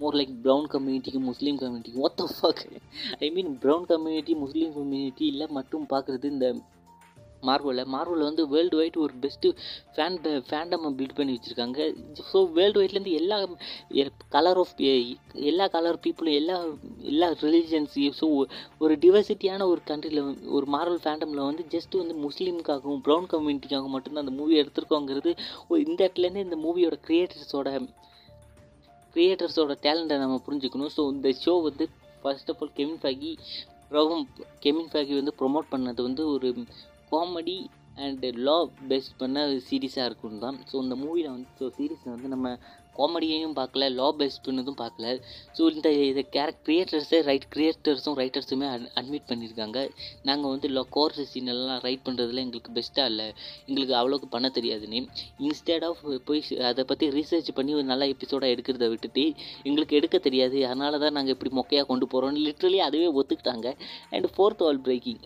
மோர் 0.00 0.16
லைக் 0.18 0.32
ப்ரௌன் 0.44 0.66
கம்யூனிட்டிக்கு 0.72 1.20
முஸ்லீம் 1.28 1.58
கம்யூனிட்டிக்கு 1.60 2.04
ஒத்த 2.06 2.24
fuck 2.36 2.62
I 3.26 3.28
mean 3.36 3.50
brown 3.62 3.84
community 3.92 4.34
Muslim 4.44 4.72
community 4.78 5.24
இல்லை 5.32 5.46
மட்டும் 5.58 5.84
பார்க்குறது 5.92 6.26
இந்த 6.34 6.48
மார்வலில் 7.48 7.90
மார்வலில் 7.94 8.28
வந்து 8.28 8.44
வேர்ல்டு 8.54 8.78
வைட் 8.80 8.98
ஒரு 9.04 9.14
பெஸ்ட்டு 9.24 9.50
ஃபேன் 9.96 10.18
ஃபேண்டம் 10.48 10.86
பில்ட் 10.98 11.16
பண்ணி 11.18 11.34
வச்சுருக்காங்க. 11.36 11.78
ஸோ 12.30 12.40
வேர்ல்டு 12.58 12.80
வைட்லேருந்து 12.82 13.14
எல்லா 13.20 13.38
கலர் 14.36 14.60
ஆஃப் 14.62 14.74
எல்லா 15.50 15.66
கலர் 15.76 16.00
பீப்புளும் 16.04 16.36
எல்லா 16.40 16.56
எல்லா 17.12 17.28
ரிலீஜன்ஸ் 17.44 17.96
ஸோ 18.20 18.26
ஒரு 18.84 18.94
டிவர்சிட்டியான 19.04 19.66
ஒரு 19.72 19.82
கண்ட்ரியில் 19.90 20.22
ஒரு 20.56 20.66
மார்வல் 20.74 21.02
ஃபேண்டமில் 21.04 21.46
வந்து 21.48 21.64
ஜஸ்ட் 21.74 21.94
வந்து 22.02 22.16
முஸ்லீமுக்காகவும் 22.26 23.02
ப்ரௌன் 23.06 23.28
கம்யூனிட்டிக்காகவும் 23.32 23.94
மட்டும்தான் 23.96 24.24
அந்த 24.24 24.34
மூவி 24.40 24.54
எடுத்திருக்கோங்கிறது 24.62 25.32
ஒரு 25.68 25.80
இந்த 25.86 25.98
இடத்துலேருந்து 26.04 26.46
இந்த 26.46 26.58
மூவியோட 26.66 26.98
க்ரியேட்டர்ஸோட 27.06 27.70
க்ரியேட்டர்ஸோட 29.16 29.74
டேலண்ட்டை 29.84 30.16
நம்ம 30.22 30.36
புரிஞ்சுக்கணும். 30.46 30.92
ஸோ 30.96 31.02
இந்த 31.14 31.28
ஷோ 31.44 31.54
வந்து 31.66 31.84
first 32.22 32.50
of 32.52 32.60
all 32.62 32.74
Kevin 32.78 33.00
Feige 33.02 33.30
ரவும் 33.94 34.24
Kevin 34.64 34.90
Feige 34.92 35.14
வந்து 35.20 35.32
ப்ரொமோட் 35.40 35.68
பண்ணது 35.72 36.00
வந்து 36.06 36.22
ஒரு 36.34 36.48
காமெடி 37.16 37.58
அண்டு 38.04 38.30
லா 38.46 38.56
பேஸ்ட் 38.88 39.14
பண்ண 39.20 39.42
சீரீஸாக 39.68 40.08
இருக்கும் 40.08 40.40
தான். 40.46 40.56
ஸோ 40.70 40.74
இந்த 40.86 40.96
மூவியில் 41.02 41.30
வந்து 41.34 41.52
ஸோ 41.60 41.66
சீரீஸில் 41.76 42.12
வந்து 42.14 42.28
நம்ம 42.32 42.48
காமெடியையும் 42.98 43.54
பார்க்கல 43.58 43.86
லா 43.98 44.06
பேஸ்ட் 44.20 44.42
பண்ணதும் 44.46 44.76
பார்க்கல. 44.82 45.06
ஸோ 45.56 45.62
இந்த 45.74 45.88
இதை 46.10 46.22
கேரக்ட் 46.36 46.62
க்ரியேட்டர்ஸே 46.66 47.18
ரைட் 47.28 47.46
க்ரியேட்டர்ஸும் 47.54 48.16
ரைட்டர்ஸுமே 48.20 48.66
அட்மிட் 49.00 49.26
பண்ணியிருக்காங்க 49.30 49.80
நாங்கள் 50.28 50.52
வந்து 50.54 50.68
லா 50.76 50.84
கோர்ஸ் 50.96 51.20
சீனெல்லாம் 51.32 51.82
ரைட் 51.86 52.04
பண்ணுறதுல 52.06 52.42
எங்களுக்கு 52.46 52.74
பெஸ்ட்டாக 52.78 53.12
இல்லை. 53.12 53.28
எங்களுக்கு 53.68 53.94
அவ்வளோக்கு 54.00 54.28
பண்ண 54.36 54.50
தெரியாதுன்னு. 54.58 55.02
இன்ஸ்டெட் 55.46 55.86
ஆஃப் 55.90 56.02
போய் 56.30 56.42
அதை 56.70 56.84
பற்றி 56.92 57.08
ரீசர்ச் 57.18 57.50
பண்ணி 57.58 57.74
ஒரு 57.80 57.86
நல்ல 57.92 58.08
எபிசோடாக 58.14 58.54
எடுக்கிறத 58.56 58.88
விட்டுட்டு 58.94 59.26
எங்களுக்கு 59.68 59.98
எடுக்க 60.00 60.18
தெரியாது. 60.28 60.58
அதனால 60.70 60.98
தான் 61.04 61.16
நாங்கள் 61.18 61.36
இப்படி 61.38 61.52
மொக்கையாக 61.60 61.88
கொண்டு 61.92 62.08
போகிறோம் 62.14 62.42
லிட்ரலி 62.48 62.80
அதுவே 62.88 63.10
ஒத்துக்கிட்டாங்க. 63.20 63.70
And 64.14 64.28
fourth 64.36 64.64
all 64.68 64.84
breaking 64.88 65.22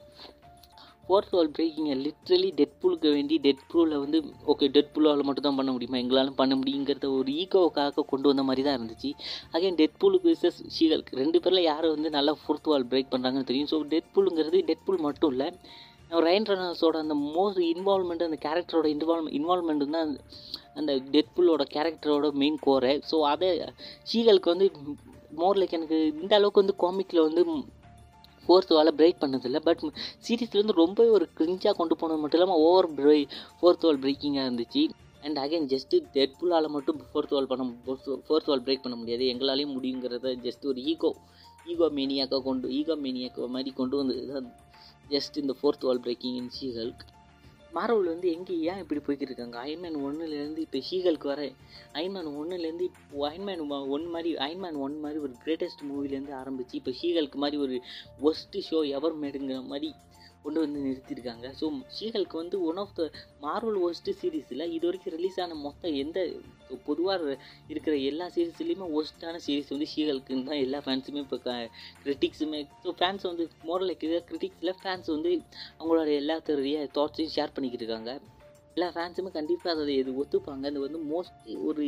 fourth 1.11 1.33
wall 1.37 1.49
பிரேக்கிங்கை 1.55 1.95
literally 2.05 2.49
டெட் 2.59 2.75
புலுக்க 2.83 3.07
வேண்டி 3.14 3.37
டெட் 3.45 3.62
ப்ரூவில் 3.71 3.95
வந்து 4.02 4.19
ஓகே 4.52 4.67
டெட் 4.75 4.90
புலால் 4.97 5.25
மட்டும் 5.29 5.47
தான் 5.47 5.57
பண்ண 5.61 5.71
முடியுமா? 5.75 5.97
எங்களாலும் 6.02 6.37
பண்ண 6.40 6.52
முடியுங்கிறத 6.61 7.07
ஒரு 7.17 7.31
ஈகோவுக்காக 7.43 8.05
கொண்டு 8.12 8.26
வந்த 8.31 8.43
மாதிரி 8.49 8.62
தான் 8.67 8.76
இருந்துச்சு. 8.79 9.11
அகைன் 9.55 9.79
டெட் 9.81 9.97
புலுக்கு 10.02 10.29
விசஸ் 10.33 10.61
ஷீகல் 10.76 11.02
ரெண்டு 11.21 11.38
பேரில் 11.45 11.62
யார் 11.64 11.87
வந்து 11.95 12.11
நல்லா 12.17 12.35
ஃபோர்த் 12.43 12.71
வால் 12.73 12.87
பிரேக் 12.93 13.11
பண்ணுறாங்கன்னு 13.14 13.49
தெரியும். 13.50 13.71
ஸோ 13.73 13.79
டெட் 13.95 14.09
புலுங்கிறது 14.17 14.61
டெட் 14.69 14.85
புல் 14.87 15.02
மட்டும் 15.07 15.33
இல்லை. 15.35 15.49
ரைன் 16.26 16.47
ரனர்ஸோட 16.50 17.00
அந்த 17.05 17.17
மோஸ்ட் 17.35 17.61
இன்வால்மெண்ட் 17.73 18.25
அந்த 18.29 18.38
கேரக்டரோட 18.47 18.87
இன்வால்வ் 18.95 19.35
இன்வால்மெண்ட் 19.40 19.85
தான் 19.97 20.14
அந்த 20.81 20.93
டெட் 21.14 21.35
புல்லோட 21.37 21.67
கேரக்டரோட 21.75 22.33
மெயின் 22.43 22.61
கோரை 22.67 22.95
ஸோ 23.11 23.19
அதை 23.33 23.50
ஷீகலுக்கு 24.12 24.55
வந்து 24.55 24.69
மோர் 25.43 25.61
லைக் 25.61 25.76
எனக்கு 25.79 26.00
இந்த 26.23 26.33
அளவுக்கு 26.38 26.64
வந்து 26.64 26.81
காமிக்கில் 26.85 27.26
வந்து 27.29 27.43
ஃபோர்த் 28.50 28.73
வாலை 28.76 28.92
பிரேக் 29.00 29.19
பண்ணதில்லை. 29.25 29.61
பட் 29.66 29.83
சீரீஸ்லேருந்து 30.26 30.80
ரொம்ப 30.85 31.04
ஒரு 31.16 31.26
கிரிஞ்சாக 31.40 31.75
கொண்டு 31.80 31.97
போனது 32.00 32.23
மட்டும் 32.23 32.40
இல்லாமல் 32.40 32.62
ஓவர் 32.69 32.88
பிரே 33.00 33.19
ஃபோர்த் 33.59 33.85
வால் 33.87 34.00
பிரேக்கிங்காக 34.04 34.47
இருந்துச்சு. 34.49 34.83
அண்ட் 35.26 35.38
அகைன் 35.42 35.66
ஜஸ்ட்டு 35.73 35.97
டெட் 36.14 36.35
புல்லால் 36.40 36.66
மட்டும் 36.76 36.99
ஃபோர்த் 37.11 37.35
வால் 37.37 37.49
பண்ண 37.50 37.64
ஃபோர்த் 38.28 38.49
வால் 38.50 38.64
பிரேக் 38.66 38.83
பண்ண 38.85 38.97
முடியாது. 39.00 39.25
எங்களாலேயும் 39.33 39.75
முடியுங்கிறத 39.76 40.33
ஜஸ்ட் 40.47 40.64
ஒரு 40.73 40.83
ஈகோ 40.92 41.11
ஈகோ 41.66 41.88
மேனியாக்காக 41.99 42.42
கொண்டு 42.49 42.69
ஈகோ 42.78 42.95
மேனியாக்க 43.04 43.49
மாதிரி 43.57 43.71
கொண்டு 43.80 43.97
வந்தது 44.00 44.25
தான் 44.33 44.49
ஜஸ்ட் 45.14 45.37
இந்த 45.42 45.54
fourth 45.61 45.87
wall 45.88 46.04
breaking 46.07 46.37
in 46.40 46.52
Hulk 46.78 47.04
Marvel 47.75 48.11
வந்து 48.12 48.29
எங்கே 48.33 48.55
ஏன் 48.62 48.81
இப்படி 48.81 49.00
போய்கிட்டு 49.00 49.29
இருக்காங்க 49.29 49.59
அயன்மேன் 49.59 49.99
ஒன்றுலேருந்து 50.03 50.61
இப்போ 50.61 50.79
ஷீகலுக்கு 50.89 51.29
வர 51.29 51.43
அயன்மேன் 51.95 52.31
ஒன்றுலேருந்து 52.35 52.87
இப்போ 52.89 53.25
அயன்மேன் 53.29 53.62
ஒன் 53.91 54.07
மாதிரி 54.07 54.31
அயன்மேன் 54.39 54.79
ஒன் 54.81 54.97
மாதிரி 55.00 55.21
ஒரு 55.21 55.35
கிரேட்டஸ்ட் 55.45 55.85
மூவிலேருந்து 55.91 56.35
ஆரம்பித்து 56.35 56.79
இப்போ 56.79 56.95
ஷீகலுக்கு 57.00 57.39
மாதிரி 57.39 57.59
ஒரு 57.59 57.79
ஒஸ்ட்டு 58.23 58.65
ஷோ 58.69 58.81
எவர் 58.91 59.17
மேடுங்கிற 59.23 59.61
மாதிரி 59.67 59.91
கொண்டு 60.44 60.61
வந்து 60.64 60.85
நிறுத்தியிருக்காங்க 60.87 61.47
ஸோ 61.61 61.66
ஷீகலுக்கு 61.97 62.37
வந்து 62.42 62.56
one 62.68 62.80
of 62.82 62.94
the 62.99 63.04
Marvel 63.42 63.78
worst 63.87 64.14
சீரீஸில் 64.20 64.64
இது 64.76 64.85
வரைக்கும் 64.88 65.14
ரிலீஸ் 65.16 65.38
ஆன 65.44 65.59
மொத்தம் 65.66 65.97
எந்த 66.02 66.18
பொதுவாக 66.87 67.37
இருக்கிற 67.73 67.94
எல்லா 68.11 68.26
சீரீஸ்லேயுமே 68.35 68.88
ஒஸ்ட்டான 68.99 69.40
சீரீஸ் 69.47 69.73
வந்து 69.75 69.88
ஷீகலுக்குன்னு 69.92 70.49
தான் 70.50 70.62
எல்லா 70.64 70.80
ஃபேன்ஸுமே 70.87 71.23
இப்போ 71.26 71.38
கிரிட்டிக்ஸுமே 72.04 72.61
ஸோ 72.85 72.92
ஃபேன்ஸ் 73.00 73.26
வந்து 73.30 73.47
மோரல் 73.70 73.94
கிரிட்டிக்ஸில் 74.28 74.76
ஃபேன்ஸ் 74.82 75.11
வந்து 75.16 75.32
அவங்களோட 75.78 76.09
எல்லா 76.20 76.37
தெரிய 76.50 76.78
தாட்ஸையும் 76.99 77.35
ஷேர் 77.37 77.54
பண்ணிக்கிட்டு 77.56 77.85
இருக்காங்க. 77.85 78.12
எல்லா 78.76 78.88
ஃபேன்ஸுமே 78.97 79.30
கண்டிப்பாக 79.38 79.75
அதை 79.76 79.94
இது 80.02 80.11
ஒத்துப்பாங்க. 80.23 80.64
அது 80.70 80.80
வந்து 80.87 81.00
மோஸ்ட்லி 81.12 81.54
ஒரு 81.68 81.85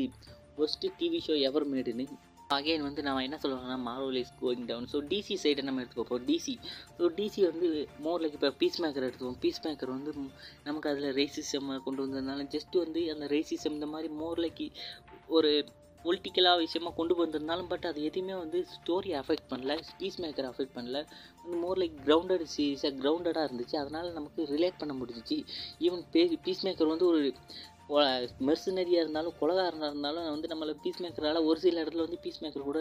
ஒஸ்ட்டு 0.64 0.92
டிவி 0.98 1.20
ஷோ 1.26 1.34
எவர் 1.48 1.66
மேடுன்னு 1.72 2.06
அகைன் 2.54 2.86
வந்து 2.86 3.02
நம்ம 3.02 3.22
என்ன 3.22 3.38
சொல்லுவாங்கன்னா 3.42 3.78
Marvel 3.88 4.18
is 4.22 4.32
going 4.42 4.66
down 4.66 4.88
so 4.92 5.00
DC 5.10 5.36
சைடை 5.42 5.62
நம்ம 5.62 5.82
எடுத்துக்கோப்போம் 5.82 6.24
டிசி 6.30 6.54
ஸோ 6.98 7.10
டிசி 7.18 7.42
வந்து 7.50 7.68
மோர் 7.98 8.22
லைக் 8.24 8.38
இப்போ 8.38 8.50
பீஸ் 8.62 8.80
மேக்கர் 8.84 9.06
எடுத்துக்கோம் 9.08 9.38
பீஸ் 9.40 9.62
மேக்கர் 9.66 9.94
வந்து 9.96 10.12
நமக்கு 10.64 10.90
அதில் 10.92 11.14
ரேசிசம் 11.20 11.70
கொண்டு 11.86 12.02
வந்ததுனால 12.06 12.48
ஜஸ்ட் 12.56 12.76
வந்து 12.84 13.02
அந்த 13.14 13.28
ரேசிசம் 13.36 13.78
இந்த 13.78 13.88
மாதிரி 13.94 14.10
மோர் 14.14 14.42
லைக் 14.46 14.64
ஒரு 15.28 15.52
பொலிட்டிக்கலாக 16.04 16.58
விஷயமா 16.58 16.90
கொண்டு 16.90 17.14
வந்திருந்தாலும் 17.14 17.68
பட் 17.72 17.84
அது 17.88 17.98
எதுவுமே 18.02 18.34
வந்து 18.34 18.58
ஸ்டோரி 18.72 19.10
அஃபெக்ட் 19.20 19.50
பண்ணல 19.52 19.74
பீஸ் 19.98 20.18
மேக்கர் 20.22 20.48
அஃபெக்ட் 20.48 20.74
பண்ணல. 20.78 21.00
வந்து 21.42 21.56
மோர் 21.64 21.80
லைக் 21.82 21.94
கிரவுண்டட் 22.06 22.44
சீரியஸாக 22.54 22.92
கிரவுண்டடாக 23.00 23.44
இருந்துச்சு. 23.48 23.76
அதனால் 23.76 24.08
நமக்கு 24.12 24.46
ரிலேட் 24.54 24.80
பண்ண 24.80 24.94
முடிஞ்சிச்சு. 25.00 25.38
ஈவன் 25.86 26.02
பே 26.14 26.22
பீஸ் 26.46 26.64
மேக்கர் 26.66 26.92
வந்து 26.94 27.06
ஒரு 27.06 27.20
மெர்சனரியாக 28.48 29.02
இருந்தாலும் 29.04 29.34
கொலகாரனாக 29.40 29.88
இருந்தாலும் 29.90 30.28
வந்து 30.34 30.50
நம்மளை 30.52 30.72
பீஸ் 30.84 31.00
மேக்கரால் 31.04 31.38
ஒரு 31.48 31.58
சில 31.64 31.82
இடத்துல 31.84 32.04
வந்து 32.06 32.18
பீஸ் 32.24 32.40
மேக்கர் 32.42 32.68
கூட 32.68 32.80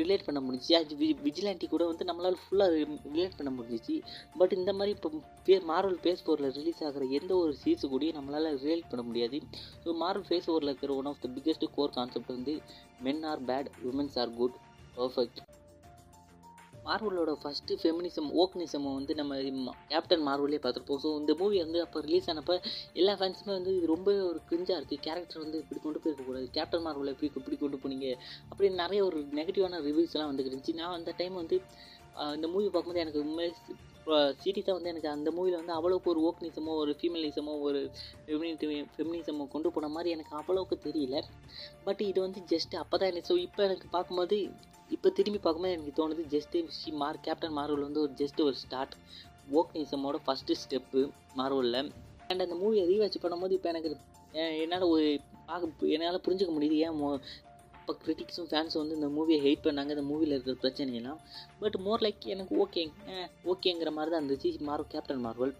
ரிலேட் 0.00 0.24
பண்ண 0.26 0.40
முடிஞ்சிச்சு. 0.44 0.74
அது 0.80 0.96
விஜிலாண்டி 1.26 1.66
கூட 1.74 1.84
வந்து 1.90 2.06
நம்மளால் 2.10 2.38
ஃபுல்லாக 2.42 2.78
ரிலேட் 3.14 3.36
பண்ண 3.38 3.52
முடிஞ்சிச்சு. 3.58 3.96
பட் 4.40 4.54
இந்த 4.58 4.72
மாதிரி 4.78 4.94
இப்போ 4.96 5.10
பே 5.48 5.56
மார்வல் 5.72 5.98
ஃபேஸ் 6.04 6.24
ஃபோரில் 6.26 6.54
ரிலீஸ் 6.58 6.82
ஆகிற 6.88 7.08
எந்த 7.20 7.32
ஒரு 7.42 7.52
சீரிஸு 7.62 7.90
கூடயும் 7.94 8.18
நம்மளால் 8.20 8.48
ரிலேட் 8.64 8.90
பண்ண 8.92 9.04
முடியாது. 9.10 9.40
ஸோ 9.84 9.96
மார்வல் 10.04 10.28
ஃபேஸ் 10.30 10.48
ஃபோரில் 10.48 10.72
இருக்கிற 10.72 10.94
one 11.00 11.10
of 11.12 11.22
the 11.26 11.30
biggest 11.36 11.66
core 11.76 11.96
concept 11.98 12.34
வந்து 12.36 12.54
men 13.08 13.22
are 13.32 13.44
bad 13.50 13.70
women's 13.92 14.18
are 14.24 14.34
good 14.40 14.56
perfect 14.96 15.40
மார்வலோட 16.86 17.32
first 17.42 17.78
feminism 17.82 18.28
ஓக்னிசம் 18.42 18.86
வந்து 18.98 19.14
நம்ம 19.20 19.38
கேப்டன் 19.92 20.24
மார்வலே 20.28 20.60
பார்த்துருப்போம். 20.64 21.00
ஸோ 21.04 21.10
இந்த 21.22 21.34
மூவி 21.40 21.56
வந்து 21.64 21.80
அப்போ 21.84 22.00
ரிலீஸ் 22.06 22.28
ஆனப்போ 22.32 22.56
எல்லா 23.00 23.14
ஃபேன்ஸுமே 23.20 23.52
வந்து 23.58 23.72
இது 23.78 23.92
ரொம்ப 23.94 24.10
ஒரு 24.30 24.40
கிரிஞ்சாக 24.50 24.78
இருக்குது 24.80 25.02
கேரக்டர் 25.06 25.44
வந்து 25.44 25.60
இப்படி 25.64 25.80
கொண்டு 25.86 26.02
போயிருக்கக்கூடாது 26.04 26.48
கேப்டன் 26.58 26.84
மார்வலை 26.86 27.12
எப்படி 27.14 27.30
இப்படி 27.42 27.58
கொண்டு 27.64 27.80
போனீங்க? 27.84 28.08
அப்படின்னு 28.50 28.82
நிறைய 28.84 29.02
ஒரு 29.08 29.20
நெகட்டிவான 29.40 29.80
ரிவ்யூஸ்லாம் 29.88 30.30
வந்துருந்துச்சு 30.32 30.78
நான் 30.80 30.96
அந்த 31.00 31.14
டைம் 31.20 31.36
வந்து 31.42 31.58
இந்த 32.36 32.46
மூவி 32.52 32.68
பார்க்கும்போது 32.68 33.04
எனக்கு 33.04 33.22
உண்மையிலே 33.24 33.54
சீரியஸாக 34.42 34.74
வந்து 34.76 34.90
எனக்கு 34.92 35.08
அந்த 35.14 35.28
மூவியில் 35.36 35.58
வந்து 35.60 35.74
அவ்வளோக்கு 35.76 36.10
ஒரு 36.12 36.20
ஓக்னிசமோ 36.28 36.72
ஒரு 36.82 36.92
ஃபீமலிசமோ 36.98 37.54
ஒரு 37.68 37.80
ஃபெமினிட்டி 38.26 38.66
ஃபெமினிசமோ 38.96 39.44
கொண்டு 39.54 39.68
போன 39.74 39.88
மாதிரி 39.94 40.10
எனக்கு 40.16 40.32
அவ்வளோக்கு 40.40 40.76
தெரியல. 40.86 41.16
பட் 41.86 42.02
இது 42.10 42.18
வந்து 42.26 42.42
ஜஸ்ட் 42.52 42.76
அப்போ 42.82 42.96
தான் 43.00 43.10
எனக்கு 43.12 43.30
ஸோ 43.32 43.36
இப்போ 43.46 43.62
எனக்கு 43.68 43.88
பார்க்கும்போது 43.96 44.38
இப்போ 44.94 45.08
திரும்பி 45.16 45.40
பார்க்கும்போது 45.44 45.74
எனக்கு 45.76 45.92
தோணுது 45.98 46.22
ஜஸ்ட்டு 46.34 46.62
ஷி 46.78 46.90
மார் 47.00 47.22
கேப்டன் 47.26 47.56
மார்வல் 47.58 47.86
வந்து 47.86 48.02
ஒரு 48.04 48.12
ஜஸ்ட் 48.20 48.40
ஒரு 48.46 48.56
ஸ்டார்ட் 48.62 48.94
ஓக்னிசமோட 49.60 50.16
ஃபஸ்ட்டு 50.26 50.56
ஸ்டெப்பு 50.62 51.00
மார்வலில். 51.40 51.88
அண்ட் 52.30 52.44
அந்த 52.44 52.56
மூவியை 52.62 52.84
ரீவாச் 52.92 53.22
பண்ணும்போது 53.24 53.56
இப்போ 53.58 53.68
எனக்கு 53.72 53.90
என்னால் 54.62 54.86
ஒரு 54.94 55.06
பார்க்க 55.48 55.92
என்னால் 55.94 56.24
புரிஞ்சுக்க 56.26 56.52
முடியுது. 56.56 56.78
ஏன் 56.86 56.96
மோ 57.00 57.08
இப்போ 57.80 57.94
கிரிட்டிக்ஸும் 58.04 58.48
ஃபேன்ஸும் 58.50 58.82
வந்து 58.82 58.96
இந்த 58.98 59.08
மூவியை 59.16 59.38
ஹெயிட் 59.44 59.64
பண்ணாங்க 59.66 59.90
இந்த 59.96 60.04
மூவியில் 60.08 60.34
இருக்கிற 60.34 60.56
பிரச்சனையெல்லாம். 60.62 61.20
பட் 61.60 61.76
மோர் 61.86 62.02
லைக் 62.06 62.24
எனக்கு 62.34 62.54
ஓகே 62.64 62.82
ஓகேங்கிற 63.52 63.90
மாதிரி 63.98 64.12
தான் 64.12 64.22
இருந்துச்சு. 64.22 64.50
Marvel 64.68 64.92
captain 64.94 65.22
Marvel. 65.26 65.54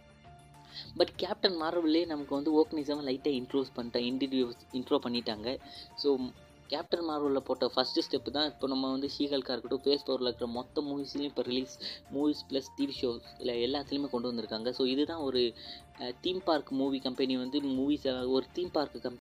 But 0.99 1.13
captain 1.23 1.57
மார்வல்லே 1.61 2.03
நமக்கு 2.13 2.33
வந்து 2.39 2.51
ஓக்னிசம் 2.61 3.05
லைட்டாக 3.09 3.39
இன்ட்ரோஸ் 3.41 3.71
பண்ணிட்டேன் 3.77 4.07
இன்ட்ரடியூஸ் 4.11 4.59
இன்ட்ரோ 4.79 4.99
பண்ணிட்டாங்க. 5.07 5.49
ஸோ 6.03 6.09
கேப்டன் 6.69 7.07
மார்வலில் 7.09 7.45
போட்ட 7.49 7.67
ஃபஸ்ட்டு 7.75 8.05
ஸ்டெப்பு 8.07 8.31
தான் 8.31 8.49
இப்போ 8.51 8.67
நம்ம 8.67 8.91
வந்து 8.91 9.09
ஷீகல்காக 9.17 9.55
இருக்கட்டும் 9.55 9.83
ஃபேஸ் 9.85 10.07
பவரில் 10.07 10.29
இருக்கிற 10.29 10.49
மொத்த 10.51 10.83
மூவிஸ்லேயும் 10.83 11.31
இப்போ 11.33 11.43
release 11.43 11.75
movies 12.15 12.43
plus 12.51 12.71
TV 12.79 12.95
shows 13.01 13.27
இல்லை 13.39 13.55
எல்லாத்துலேயுமே 13.67 14.11
கொண்டு 14.11 14.31
வந்திருக்காங்க. 14.31 14.71
ஸோ 14.79 14.85
இதுதான் 14.87 15.23
ஒரு 15.29 15.43
தீம் 16.25 16.41
பார்க் 16.45 16.71
மூவி 16.81 16.99
கம்பெனி 16.99 17.35
வந்து 17.37 17.59
மூவிஸை 17.77 18.13
ஒரு 18.29 18.47
தீம் 18.53 18.73
பார்க் 18.73 18.97
கம் 19.01 19.15